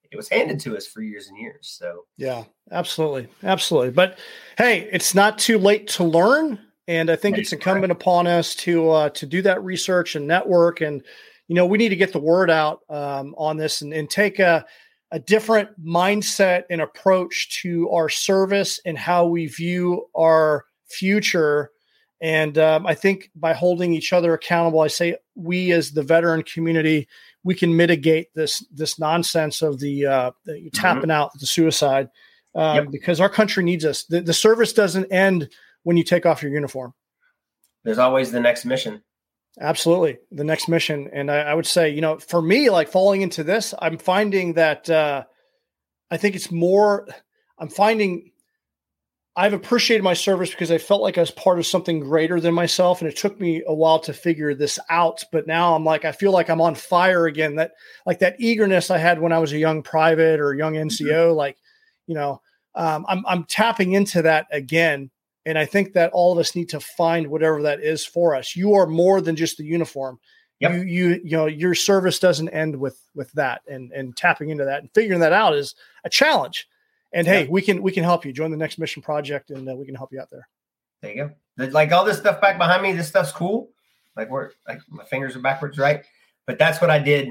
[0.10, 1.68] it was handed to us for years and years.
[1.68, 3.92] So yeah, absolutely, absolutely.
[3.92, 4.18] But
[4.58, 8.90] hey, it's not too late to learn, and I think it's incumbent upon us to
[8.90, 11.04] uh, to do that research and network and
[11.48, 14.40] you know, we need to get the word out um, on this and, and take
[14.40, 14.66] a,
[15.12, 21.72] a different mindset and approach to our service and how we view our future.
[22.20, 26.44] And um, I think by holding each other accountable, I say we as the veteran
[26.44, 27.08] community,
[27.44, 30.68] we can mitigate this this nonsense of the, uh, the mm-hmm.
[30.74, 32.10] tapping out, the suicide,
[32.56, 32.92] um, yep.
[32.92, 34.04] because our country needs us.
[34.04, 35.50] The, the service doesn't end
[35.84, 36.94] when you take off your uniform.
[37.86, 39.02] There's always the next mission.
[39.60, 40.18] Absolutely.
[40.32, 41.10] The next mission.
[41.12, 44.54] And I, I, would say, you know, for me, like falling into this, I'm finding
[44.54, 45.24] that uh,
[46.12, 47.08] I think it's more,
[47.58, 48.32] I'm finding
[49.38, 52.56] I've appreciated my service because I felt like I was part of something greater than
[52.56, 53.02] myself.
[53.02, 55.24] And it took me a while to figure this out.
[55.32, 57.56] But now I'm like, I feel like I'm on fire again.
[57.58, 57.74] That,
[58.08, 61.38] like that eagerness I had when I was a young private or young NCO, mm-hmm.
[61.38, 61.58] like,
[62.08, 62.42] you know,
[62.74, 65.12] um, I'm, I'm tapping into that again
[65.48, 68.54] and I think that all of us need to find whatever that is for us.
[68.54, 70.20] You are more than just the uniform.
[70.60, 70.74] Yep.
[70.74, 74.66] You you you know your service doesn't end with with that and and tapping into
[74.66, 75.74] that and figuring that out is
[76.04, 76.68] a challenge.
[77.14, 77.50] And hey, yep.
[77.50, 79.96] we can we can help you join the next mission project and uh, we can
[79.96, 80.50] help you out there.
[81.02, 81.66] There you go.
[81.68, 83.70] Like all this stuff back behind me, this stuff's cool.
[84.18, 86.04] Like we're like my fingers are backwards, right?
[86.46, 87.30] But that's what I did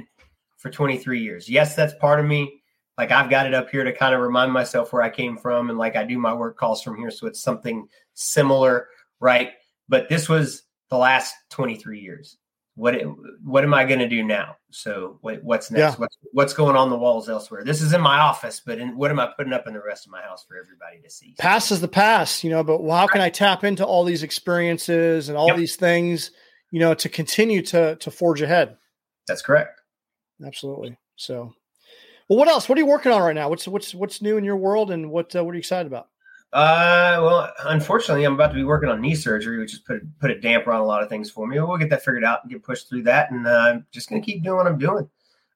[0.57, 1.49] for 23 years.
[1.51, 2.63] Yes, that's part of me
[2.99, 5.71] like I've got it up here to kind of remind myself where I came from
[5.71, 8.89] and like I do my work calls from here so it's something similar,
[9.21, 9.53] right?
[9.89, 12.39] But this was the last 23 years.
[12.77, 12.95] what
[13.43, 14.57] what am I going to do now?
[14.71, 15.95] So what, what's next?
[15.95, 15.99] Yeah.
[15.99, 17.65] What's what's going on the walls elsewhere?
[17.65, 20.07] This is in my office, but in, what am I putting up in the rest
[20.07, 21.35] of my house for everybody to see?
[21.39, 22.63] Past is the past, you know.
[22.63, 25.57] But how can I tap into all these experiences and all yep.
[25.57, 26.31] these things,
[26.71, 28.77] you know, to continue to to forge ahead?
[29.27, 29.81] That's correct.
[30.45, 30.99] Absolutely.
[31.17, 31.55] So,
[32.29, 32.69] well, what else?
[32.69, 33.49] What are you working on right now?
[33.49, 36.09] What's what's what's new in your world, and what uh, what are you excited about?
[36.53, 40.31] Uh, well, unfortunately, I'm about to be working on knee surgery, which has put put
[40.31, 41.59] a damper on a lot of things for me.
[41.61, 44.21] We'll get that figured out and get pushed through that, and uh, I'm just going
[44.21, 45.09] to keep doing what I'm doing.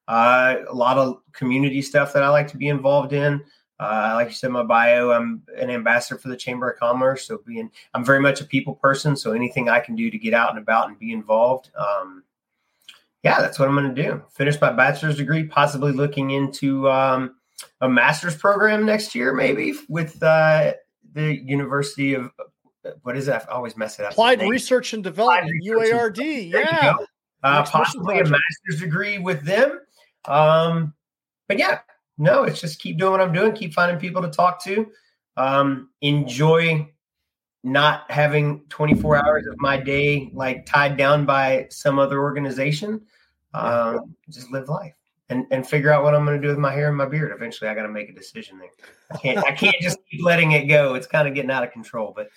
[0.08, 3.42] Uh, a lot of community stuff that I like to be involved in.
[3.78, 7.26] Uh, like you said, my bio, I'm an ambassador for the Chamber of Commerce.
[7.26, 9.16] So being, I'm very much a people person.
[9.16, 12.22] So anything I can do to get out and about and be involved, um,
[13.22, 14.22] yeah, that's what I'm going to do.
[14.32, 17.36] Finish my bachelor's degree, possibly looking into um,
[17.80, 20.72] a master's program next year, maybe with uh,
[21.12, 22.30] the University of
[23.02, 23.46] what is that?
[23.50, 24.12] I always mess it up.
[24.12, 26.50] Applied Research and Development, UARD.
[26.50, 26.94] Yeah.
[27.42, 29.80] Uh, possibly a master's degree with them.
[30.26, 30.94] Um,
[31.48, 31.80] but yeah,
[32.18, 34.86] no, it's just keep doing what I'm doing, keep finding people to talk to.
[35.36, 36.90] Um, enjoy
[37.62, 43.02] not having 24 hours of my day like tied down by some other organization.
[43.52, 44.94] Um, just live life
[45.28, 47.32] and, and figure out what I'm going to do with my hair and my beard.
[47.34, 48.70] Eventually, I got to make a decision there.
[49.11, 50.94] I can't I can't just keep letting it go.
[50.94, 52.12] It's kind of getting out of control.
[52.14, 52.28] But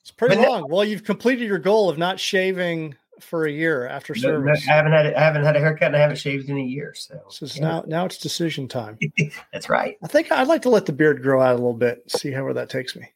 [0.00, 0.62] it's pretty long.
[0.62, 4.66] That, well, you've completed your goal of not shaving for a year after service.
[4.68, 6.94] I haven't had I haven't had a haircut and I haven't shaved in a year.
[6.94, 7.62] So, so it's yeah.
[7.62, 8.98] now now it's decision time.
[9.52, 9.96] That's right.
[10.02, 12.44] I think I'd like to let the beard grow out a little bit, see how
[12.44, 13.08] where that takes me.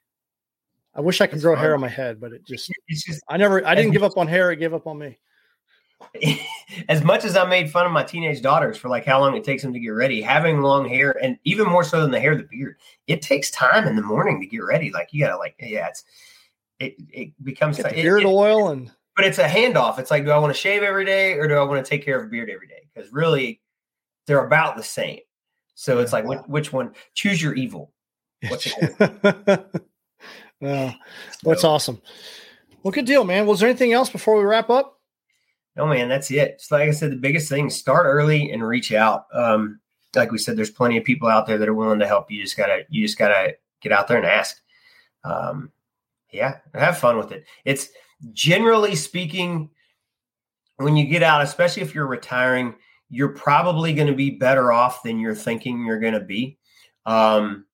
[0.94, 3.64] I wish I could grow hair on my head, but it just, just I never
[3.66, 5.18] I didn't give up on hair, it gave up on me.
[6.88, 9.44] as much as I made fun of my teenage daughters for like how long it
[9.44, 12.34] takes them to get ready, having long hair and even more so than the hair,
[12.36, 12.76] the beard,
[13.06, 14.90] it takes time in the morning to get ready.
[14.90, 16.04] Like you gotta like, yeah, it's
[16.78, 19.98] it it becomes it, beard it, oil and but it's a handoff.
[19.98, 22.04] It's like, do I want to shave every day or do I want to take
[22.04, 22.88] care of a beard every day?
[22.94, 23.60] Because really,
[24.26, 25.20] they're about the same.
[25.74, 26.94] So it's like, which, which one?
[27.14, 27.92] Choose your evil.
[28.48, 29.82] What's it?
[30.60, 30.94] well,
[31.42, 32.00] that's awesome.
[32.82, 33.46] Well, good deal, man.
[33.46, 34.98] Was there anything else before we wrap up?
[35.76, 36.52] No, man, that's it.
[36.54, 39.24] It's like I said, the biggest thing: start early and reach out.
[39.32, 39.80] Um,
[40.14, 42.30] like we said, there's plenty of people out there that are willing to help.
[42.30, 44.60] You just gotta, you just gotta get out there and ask.
[45.24, 45.70] Um,
[46.32, 47.44] yeah, have fun with it.
[47.64, 47.88] It's
[48.32, 49.70] generally speaking,
[50.76, 52.74] when you get out, especially if you're retiring,
[53.08, 56.58] you're probably going to be better off than you're thinking you're going to be.
[57.06, 57.66] Um,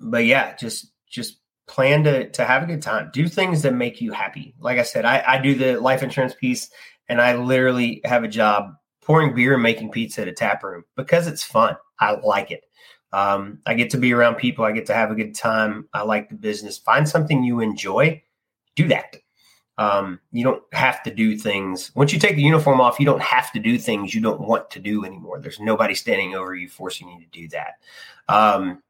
[0.00, 3.10] but yeah, just just plan to to have a good time.
[3.12, 4.54] Do things that make you happy.
[4.60, 6.70] Like I said, I, I do the life insurance piece
[7.08, 10.84] and I literally have a job pouring beer and making pizza at a tap room
[10.96, 11.76] because it's fun.
[12.00, 12.64] I like it.
[13.12, 14.64] Um, I get to be around people.
[14.64, 15.88] I get to have a good time.
[15.92, 16.78] I like the business.
[16.78, 18.22] Find something you enjoy.
[18.74, 19.16] Do that.
[19.78, 21.92] Um, you don't have to do things.
[21.94, 24.70] Once you take the uniform off, you don't have to do things you don't want
[24.70, 25.38] to do anymore.
[25.38, 27.74] There's nobody standing over you forcing you to do that.
[28.28, 28.82] Um,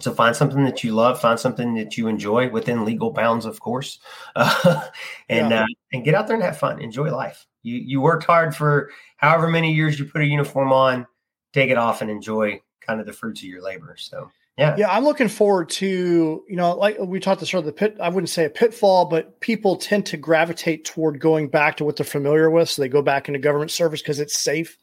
[0.00, 3.60] so find something that you love, find something that you enjoy within legal bounds, of
[3.60, 3.98] course,
[4.36, 4.86] uh,
[5.28, 5.62] and yeah.
[5.62, 6.80] uh, and get out there and have fun.
[6.80, 7.46] Enjoy life.
[7.62, 11.06] You you worked hard for however many years you put a uniform on.
[11.52, 13.96] Take it off and enjoy kind of the fruits of your labor.
[13.98, 17.66] So yeah, yeah, I'm looking forward to you know like we talked this earlier.
[17.66, 17.96] The pit.
[18.00, 21.96] I wouldn't say a pitfall, but people tend to gravitate toward going back to what
[21.96, 24.78] they're familiar with, so they go back into government service because it's safe.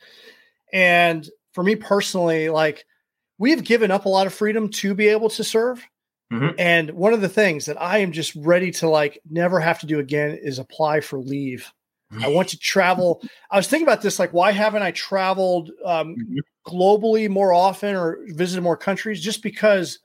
[0.74, 2.86] And for me personally, like
[3.38, 5.86] we have given up a lot of freedom to be able to serve.
[6.32, 6.56] Mm-hmm.
[6.60, 9.86] And one of the things that I am just ready to like never have to
[9.86, 11.72] do again is apply for leave.
[12.22, 13.22] I want to travel.
[13.52, 16.38] I was thinking about this, like, why haven't I traveled um, mm-hmm.
[16.66, 19.22] globally more often or visited more countries?
[19.22, 20.00] Just because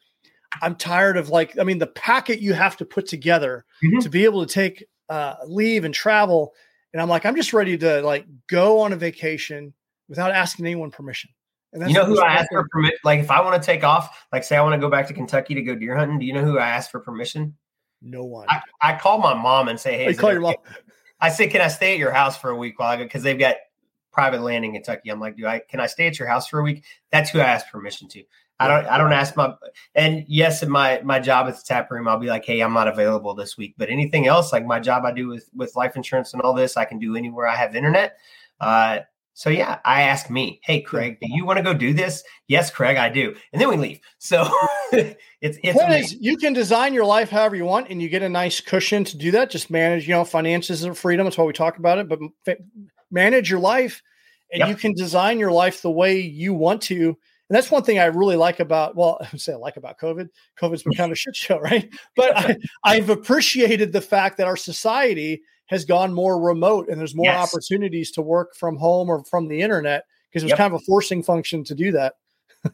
[0.61, 4.01] I'm tired of like, I mean, the packet you have to put together mm-hmm.
[4.01, 6.55] to be able to take uh, leave and travel.
[6.93, 9.73] And I'm like, I'm just ready to like go on a vacation
[10.09, 11.31] without asking anyone permission
[11.75, 12.99] you know who I ask for permission?
[13.05, 15.15] Like if I want to take off, like say I want to go back to
[15.15, 17.55] Kentucky to go deer hunting, do you know who I ask for permission?
[18.03, 18.47] No one.
[18.51, 20.55] I, I call my mom and say, "Hey, oh, call your mom."
[21.21, 23.23] I say, "Can I stay at your house for a week while I go?" Because
[23.23, 23.57] they've got
[24.13, 25.11] private land in Kentucky.
[25.11, 25.61] I'm like, "Do I?
[25.61, 28.23] Can I stay at your house for a week?" That's who I ask permission to.
[28.59, 28.87] I don't.
[28.87, 29.55] I don't ask my.
[29.95, 32.73] And yes, in my my job at the tap room, I'll be like, "Hey, I'm
[32.73, 35.97] not available this week." But anything else, like my job I do with with life
[35.97, 38.17] insurance and all this, I can do anywhere I have internet.
[38.61, 39.01] Uh,
[39.35, 42.71] so yeah, I ask me, "Hey Craig, do you want to go do this?" Yes,
[42.71, 44.01] Craig, I do, and then we leave.
[44.19, 44.49] So
[44.93, 45.17] it's
[45.63, 49.05] it's you can design your life however you want, and you get a nice cushion
[49.05, 49.51] to do that.
[49.51, 51.25] Just manage, you know, finances and freedom.
[51.25, 52.09] That's why we talk about it.
[52.09, 52.19] But
[53.11, 54.03] manage your life,
[54.53, 54.69] and yep.
[54.69, 57.17] you can design your life the way you want to.
[57.53, 59.99] And that's one thing I really like about, well, I would say I like about
[59.99, 60.29] COVID.
[60.61, 61.93] COVID's been kind of a shit show, right?
[62.17, 65.43] But I, I've appreciated the fact that our society
[65.73, 67.49] has gone more remote and there's more Yes.
[67.53, 70.59] opportunities to work from home or from the internet because it was Yep.
[70.59, 72.15] kind of a forcing function to do that.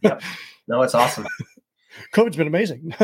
[0.02, 0.20] yep.
[0.66, 1.26] No, it's awesome.
[2.12, 2.94] COVID's been amazing.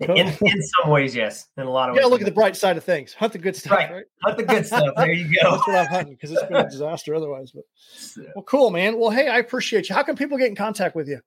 [0.00, 1.46] in, in some ways, yes.
[1.58, 2.00] In a lot of ways.
[2.00, 2.10] yeah, ways.
[2.12, 3.12] look at the bright side of things.
[3.12, 3.90] Hunt the good stuff, Right.
[3.92, 4.04] right?
[4.22, 4.94] Hunt the good stuff.
[4.96, 5.50] There you go.
[5.52, 7.52] That's what I'm hunting because it's been a disaster otherwise.
[7.52, 7.64] But
[8.34, 8.98] well, cool, man.
[8.98, 9.94] Well, hey, I appreciate you.
[9.94, 11.20] How can people get in contact with you?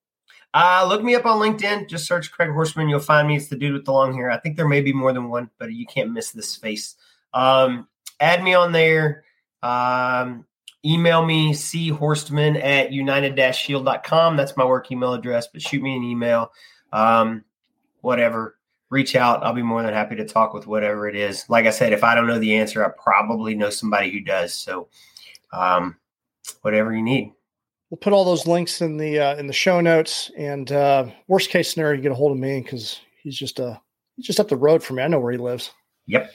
[0.56, 1.88] Uh, look me up on LinkedIn.
[1.90, 2.90] Just search Craig Horstman.
[2.90, 3.36] You'll find me.
[3.36, 4.30] It's the dude with the long hair.
[4.32, 6.96] I think there may be more than one, but you can't miss this face.
[7.34, 7.88] Um,
[8.20, 9.24] add me on there.
[9.62, 10.46] Um,
[10.86, 14.38] email me, chorstman at united-shield.com.
[14.38, 16.52] That's my work email address, but shoot me an email.
[16.92, 17.44] Um,
[18.02, 18.58] whatever.
[18.90, 19.44] Reach out.
[19.44, 21.50] I'll be more than happy to talk with whatever it is.
[21.50, 24.54] Like I said, if I don't know the answer, I probably know somebody who does.
[24.54, 24.88] So,
[25.52, 25.96] um,
[26.62, 27.34] whatever you need.
[27.90, 30.32] We'll put all those links in the uh, in the show notes.
[30.38, 33.78] And uh, worst case scenario, you get a hold of me because he's just uh
[34.16, 35.04] he's just up the road from me.
[35.04, 35.72] I know where he lives.
[36.08, 36.32] Yep.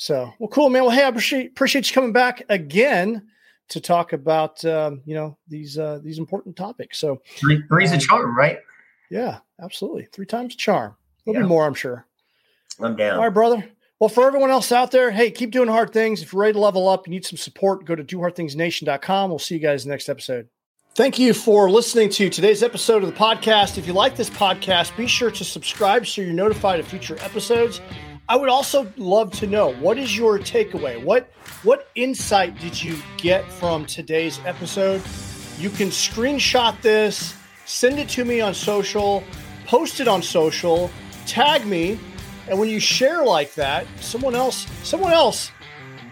[0.00, 0.82] So well, cool, man.
[0.82, 3.26] Well, hey, I appreciate appreciate you coming back again
[3.70, 6.98] to talk about um, you know these uh, these important topics.
[6.98, 8.58] So Three, three's a Um, charm, right?
[9.10, 10.06] yeah, absolutely.
[10.12, 10.92] Three times charm.
[10.92, 11.46] A little Yeah.
[11.46, 12.06] bit more, I'm sure.
[12.80, 13.16] I'm down.
[13.18, 13.64] All right, brother.
[13.98, 16.22] Well, for everyone else out there, hey, keep doing hard things.
[16.22, 19.28] If you're ready to level up, you need some support, go to dohardthingsnation.com.
[19.30, 20.48] We'll see you guys next episode.
[20.94, 23.76] Thank you for listening to today's episode of the podcast.
[23.76, 27.80] If you like this podcast, be sure to subscribe so you're notified of future episodes.
[28.30, 31.02] I would also love to know what is your takeaway?
[31.02, 31.30] What
[31.62, 35.00] what insight did you get from today's episode?
[35.58, 39.24] You can screenshot this, send it to me on social,
[39.66, 40.90] post it on social,
[41.26, 41.98] tag me,
[42.48, 45.50] and when you share like that, someone else someone else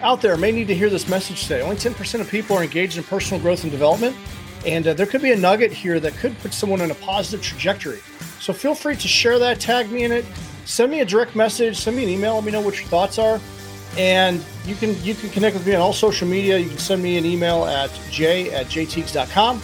[0.00, 1.60] out there may need to hear this message today.
[1.60, 4.16] Only 10% of people are engaged in personal growth and development,
[4.64, 7.44] and uh, there could be a nugget here that could put someone in a positive
[7.44, 8.00] trajectory.
[8.40, 10.24] So feel free to share that, tag me in it,
[10.66, 13.18] send me a direct message, send me an email, let me know what your thoughts
[13.18, 13.40] are.
[13.96, 16.58] And you can you can connect with me on all social media.
[16.58, 19.62] You can send me an email at j at jaytiegs.com.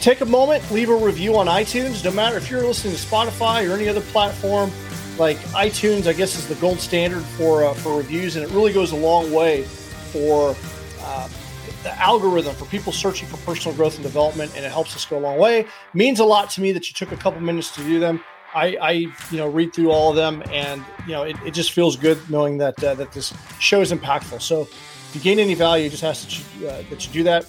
[0.00, 2.02] Take a moment, leave a review on iTunes.
[2.02, 4.70] No matter if you're listening to Spotify or any other platform,
[5.18, 8.72] like iTunes, I guess is the gold standard for uh, for reviews, and it really
[8.72, 9.64] goes a long way
[10.12, 10.56] for
[11.00, 11.28] uh,
[11.82, 15.18] the algorithm for people searching for personal growth and development, and it helps us go
[15.18, 15.66] a long way.
[15.92, 18.24] means a lot to me that you took a couple minutes to do them.
[18.54, 21.72] I, I you know read through all of them, and you know it, it just
[21.72, 24.42] feels good knowing that uh, that this show is impactful.
[24.42, 27.46] So if you gain any value, just ask that you, uh, that you do that.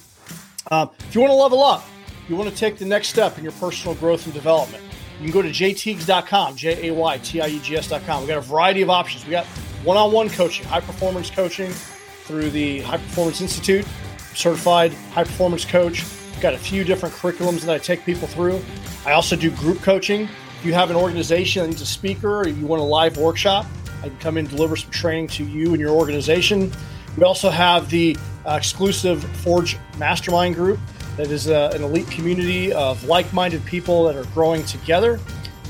[0.71, 1.85] Um, if you want to level up,
[2.27, 4.83] you want to take the next step in your personal growth and development,
[5.19, 8.21] you can go to jaytiegs.com, J A Y T I E G S.com.
[8.21, 9.25] We got a variety of options.
[9.25, 9.45] We got
[9.83, 13.85] one on one coaching, high performance coaching through the High Performance Institute,
[14.33, 16.05] certified high performance coach.
[16.41, 18.61] Got a few different curriculums that I take people through.
[19.05, 20.27] I also do group coaching.
[20.63, 23.65] If you have an organization that needs a speaker or you want a live workshop,
[24.01, 26.71] I can come in and deliver some training to you and your organization.
[27.17, 30.79] We also have the uh, exclusive Forge Mastermind group
[31.17, 35.19] that is uh, an elite community of like-minded people that are growing together,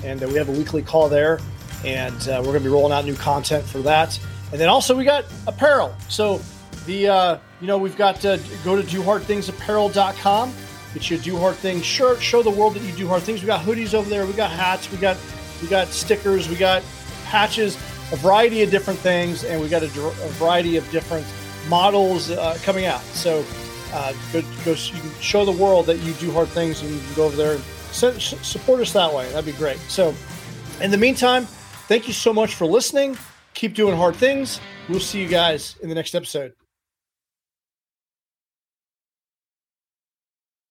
[0.04, 1.40] and uh, we have a weekly call there,
[1.84, 4.20] and uh, we're going to be rolling out new content for that.
[4.52, 5.96] And then also we got apparel.
[6.08, 6.40] So
[6.86, 10.54] the uh, you know we've got go to dohardthingsapparel.com,
[10.94, 13.42] get you a do hard things shirt, show the world that you do hard things.
[13.42, 15.18] We got hoodies over there, we got hats, we got
[15.62, 16.84] we got stickers, we got
[17.26, 17.76] patches,
[18.12, 21.26] a variety of different things, and we got a, a variety of different
[21.68, 23.02] models uh, coming out.
[23.02, 23.46] So
[23.94, 27.00] uh, go, go you can show the world that you do hard things, and you
[27.00, 29.30] can go over there and su- su- support us that way.
[29.30, 29.78] That'd be great.
[29.88, 30.14] So
[30.82, 31.46] in the meantime,
[31.88, 33.18] thank you so much for listening.
[33.54, 34.60] Keep doing hard things.
[34.90, 36.54] We'll see you guys in the next episode.